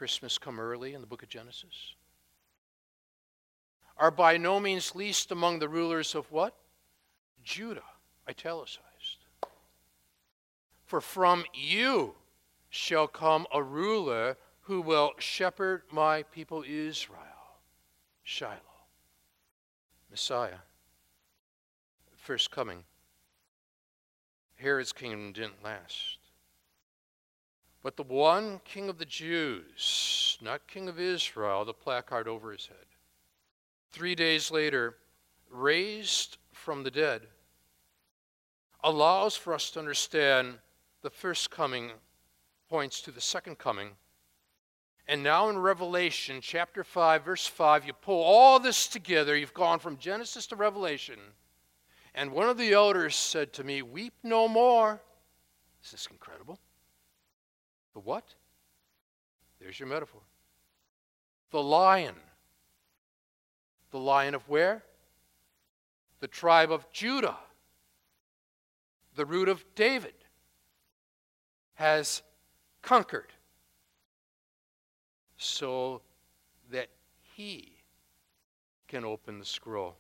Christmas 0.01 0.39
come 0.39 0.59
early 0.59 0.95
in 0.95 1.01
the 1.01 1.05
book 1.05 1.21
of 1.21 1.29
Genesis, 1.29 1.93
are 3.97 4.09
by 4.09 4.35
no 4.35 4.59
means 4.59 4.95
least 4.95 5.29
among 5.29 5.59
the 5.59 5.69
rulers 5.69 6.15
of 6.15 6.31
what? 6.31 6.55
Judah, 7.43 7.83
italicized. 8.27 9.27
For 10.87 11.01
from 11.01 11.43
you 11.53 12.15
shall 12.71 13.05
come 13.05 13.45
a 13.53 13.61
ruler 13.61 14.37
who 14.61 14.81
will 14.81 15.11
shepherd 15.19 15.83
my 15.91 16.23
people 16.23 16.63
Israel. 16.67 17.19
Shiloh. 18.23 18.57
Messiah. 20.09 20.61
First 22.17 22.49
coming. 22.49 22.85
Herod's 24.55 24.93
kingdom 24.93 25.31
didn't 25.31 25.63
last. 25.63 26.20
But 27.84 27.97
the 27.97 28.03
one 28.03 28.61
king 28.63 28.89
of 28.89 28.99
the 28.99 29.05
Jews, 29.05 30.38
not 30.41 30.67
king 30.67 30.88
of 30.88 30.99
Israel, 30.99 31.65
the 31.65 31.73
placard 31.73 32.27
over 32.27 32.51
his 32.51 32.67
head, 32.67 32.86
three 33.91 34.13
days 34.13 34.51
later, 34.51 34.97
raised 35.49 36.38
from 36.53 36.84
the 36.84 36.91
dead, 36.91 37.23
allows 38.84 39.36
for 39.36 39.53
us 39.53 39.71
to 39.71 39.79
understand 39.79 40.59
the 41.01 41.09
first 41.09 41.49
coming 41.49 41.91
points 42.69 43.01
to 43.01 43.11
the 43.11 43.21
second 43.21 43.57
coming. 43.57 43.89
And 45.07 45.23
now 45.23 45.49
in 45.49 45.57
Revelation 45.57 46.39
chapter 46.41 46.84
5, 46.84 47.25
verse 47.25 47.47
5, 47.47 47.86
you 47.86 47.93
pull 47.93 48.21
all 48.21 48.59
this 48.59 48.88
together. 48.88 49.36
You've 49.36 49.53
gone 49.53 49.79
from 49.79 49.97
Genesis 49.97 50.47
to 50.47 50.55
Revelation. 50.55 51.19
And 52.13 52.32
one 52.32 52.47
of 52.47 52.57
the 52.57 52.73
elders 52.73 53.15
said 53.15 53.51
to 53.53 53.63
me, 53.63 53.82
Weep 53.82 54.13
no 54.23 54.47
more. 54.47 55.01
Is 55.84 55.91
this 55.91 56.07
incredible? 56.11 56.59
The 57.93 57.99
what? 57.99 58.35
There's 59.59 59.79
your 59.79 59.89
metaphor. 59.89 60.21
The 61.51 61.61
lion. 61.61 62.15
The 63.91 63.99
lion 63.99 64.35
of 64.35 64.47
where? 64.47 64.83
The 66.19 66.27
tribe 66.27 66.71
of 66.71 66.89
Judah. 66.91 67.37
The 69.15 69.25
root 69.25 69.49
of 69.49 69.65
David 69.75 70.13
has 71.75 72.21
conquered 72.81 73.33
so 75.37 76.01
that 76.69 76.87
he 77.35 77.73
can 78.87 79.03
open 79.03 79.39
the 79.39 79.45
scroll 79.45 79.97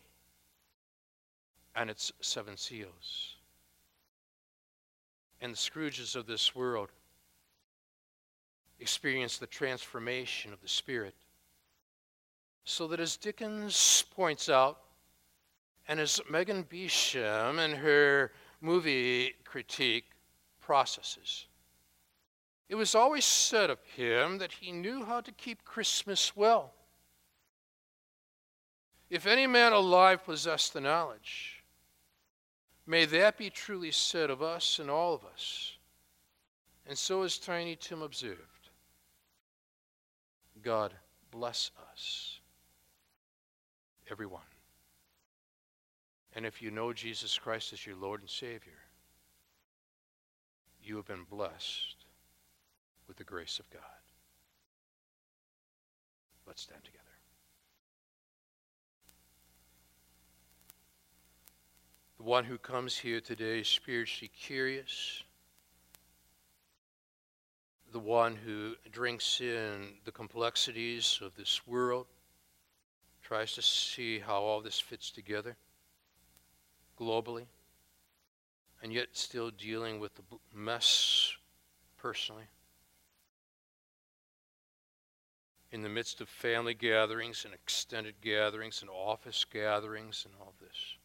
and 1.75 1.89
its 1.89 2.11
seven 2.21 2.55
seals. 2.55 3.35
And 5.41 5.53
the 5.53 5.57
Scrooges 5.57 6.15
of 6.15 6.27
this 6.27 6.55
world 6.55 6.89
experience 8.81 9.37
the 9.37 9.47
transformation 9.47 10.51
of 10.51 10.61
the 10.61 10.67
Spirit. 10.67 11.15
So 12.63 12.87
that, 12.87 12.99
as 12.99 13.15
Dickens 13.15 14.03
points 14.15 14.49
out, 14.49 14.79
and 15.87 15.99
as 15.99 16.19
Megan 16.29 16.63
Basham 16.63 17.63
in 17.63 17.75
her 17.77 18.31
movie 18.59 19.33
critique 19.45 20.05
processes, 20.59 21.45
it 22.69 22.75
was 22.75 22.95
always 22.95 23.25
said 23.25 23.69
of 23.69 23.79
him 23.95 24.37
that 24.37 24.51
he 24.53 24.71
knew 24.71 25.03
how 25.03 25.21
to 25.21 25.31
keep 25.33 25.65
Christmas 25.65 26.35
well. 26.35 26.73
If 29.09 29.27
any 29.27 29.45
man 29.45 29.73
alive 29.73 30.23
possessed 30.23 30.73
the 30.73 30.79
knowledge, 30.79 31.63
may 32.87 33.03
that 33.05 33.37
be 33.37 33.49
truly 33.49 33.91
said 33.91 34.29
of 34.29 34.41
us 34.41 34.79
and 34.79 34.89
all 34.89 35.13
of 35.13 35.25
us. 35.25 35.73
And 36.87 36.97
so, 36.97 37.23
as 37.23 37.37
Tiny 37.37 37.75
Tim 37.75 38.01
observed, 38.01 38.50
God 40.61 40.93
bless 41.31 41.71
us, 41.91 42.39
everyone. 44.09 44.41
And 46.33 46.45
if 46.45 46.61
you 46.61 46.71
know 46.71 46.93
Jesus 46.93 47.37
Christ 47.37 47.73
as 47.73 47.85
your 47.85 47.95
Lord 47.95 48.21
and 48.21 48.29
Savior, 48.29 48.79
you 50.83 50.95
have 50.95 51.07
been 51.07 51.25
blessed 51.29 52.05
with 53.07 53.17
the 53.17 53.23
grace 53.23 53.59
of 53.59 53.69
God. 53.69 53.81
Let's 56.47 56.61
stand 56.61 56.83
together. 56.83 57.03
The 62.17 62.23
one 62.23 62.45
who 62.45 62.57
comes 62.57 62.97
here 62.97 63.19
today 63.19 63.59
is 63.59 63.67
spiritually 63.67 64.31
curious, 64.39 65.23
the 67.91 67.99
one 67.99 68.35
who 68.35 68.75
drinks 68.91 69.41
in 69.41 69.95
the 70.05 70.11
complexities 70.11 71.19
of 71.21 71.35
this 71.35 71.65
world, 71.67 72.07
tries 73.21 73.53
to 73.53 73.61
see 73.61 74.19
how 74.19 74.41
all 74.41 74.61
this 74.61 74.79
fits 74.79 75.09
together 75.09 75.55
globally, 76.99 77.45
and 78.81 78.93
yet 78.93 79.07
still 79.13 79.51
dealing 79.51 79.99
with 79.99 80.13
the 80.15 80.23
mess 80.53 81.33
personally. 81.97 82.45
In 85.71 85.81
the 85.81 85.89
midst 85.89 86.19
of 86.19 86.27
family 86.27 86.73
gatherings 86.73 87.45
and 87.45 87.53
extended 87.53 88.15
gatherings 88.21 88.81
and 88.81 88.89
office 88.89 89.45
gatherings 89.45 90.25
and 90.25 90.33
all 90.39 90.53
this. 90.59 90.95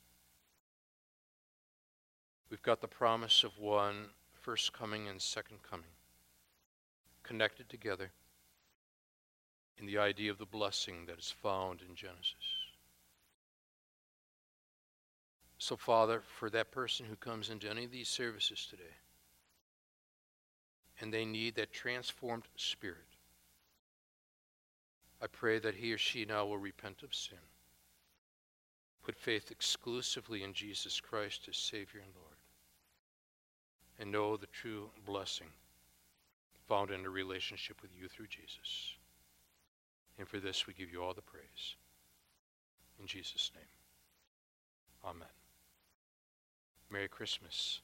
We've 2.50 2.62
got 2.62 2.80
the 2.80 2.88
promise 2.88 3.44
of 3.44 3.58
one 3.58 4.06
first 4.32 4.72
coming 4.72 5.08
and 5.08 5.20
second 5.20 5.58
coming 5.68 5.95
connected 7.26 7.68
together 7.68 8.10
in 9.78 9.86
the 9.86 9.98
idea 9.98 10.30
of 10.30 10.38
the 10.38 10.46
blessing 10.46 11.04
that 11.06 11.18
is 11.18 11.34
found 11.42 11.80
in 11.86 11.94
Genesis. 11.94 12.34
So, 15.58 15.76
Father, 15.76 16.22
for 16.38 16.50
that 16.50 16.70
person 16.70 17.06
who 17.06 17.16
comes 17.16 17.50
into 17.50 17.68
any 17.68 17.84
of 17.84 17.90
these 17.90 18.08
services 18.08 18.66
today 18.68 18.82
and 21.00 21.12
they 21.12 21.24
need 21.24 21.54
that 21.56 21.72
transformed 21.72 22.44
spirit, 22.56 22.98
I 25.20 25.26
pray 25.26 25.58
that 25.58 25.74
he 25.74 25.92
or 25.92 25.98
she 25.98 26.24
now 26.24 26.46
will 26.46 26.58
repent 26.58 27.02
of 27.02 27.14
sin, 27.14 27.38
put 29.02 29.16
faith 29.16 29.50
exclusively 29.50 30.42
in 30.42 30.52
Jesus 30.52 31.00
Christ 31.00 31.48
as 31.48 31.56
Savior 31.56 32.00
and 32.04 32.14
Lord, 32.14 32.36
and 33.98 34.12
know 34.12 34.36
the 34.36 34.46
true 34.46 34.90
blessing 35.06 35.48
found 36.68 36.90
in 36.90 37.04
a 37.04 37.10
relationship 37.10 37.80
with 37.82 37.90
you 37.98 38.08
through 38.08 38.26
Jesus. 38.26 38.94
And 40.18 40.26
for 40.26 40.38
this, 40.38 40.66
we 40.66 40.74
give 40.74 40.90
you 40.90 41.02
all 41.02 41.14
the 41.14 41.22
praise. 41.22 41.76
In 42.98 43.06
Jesus' 43.06 43.50
name, 43.54 43.64
amen. 45.04 45.28
Merry 46.90 47.08
Christmas. 47.08 47.80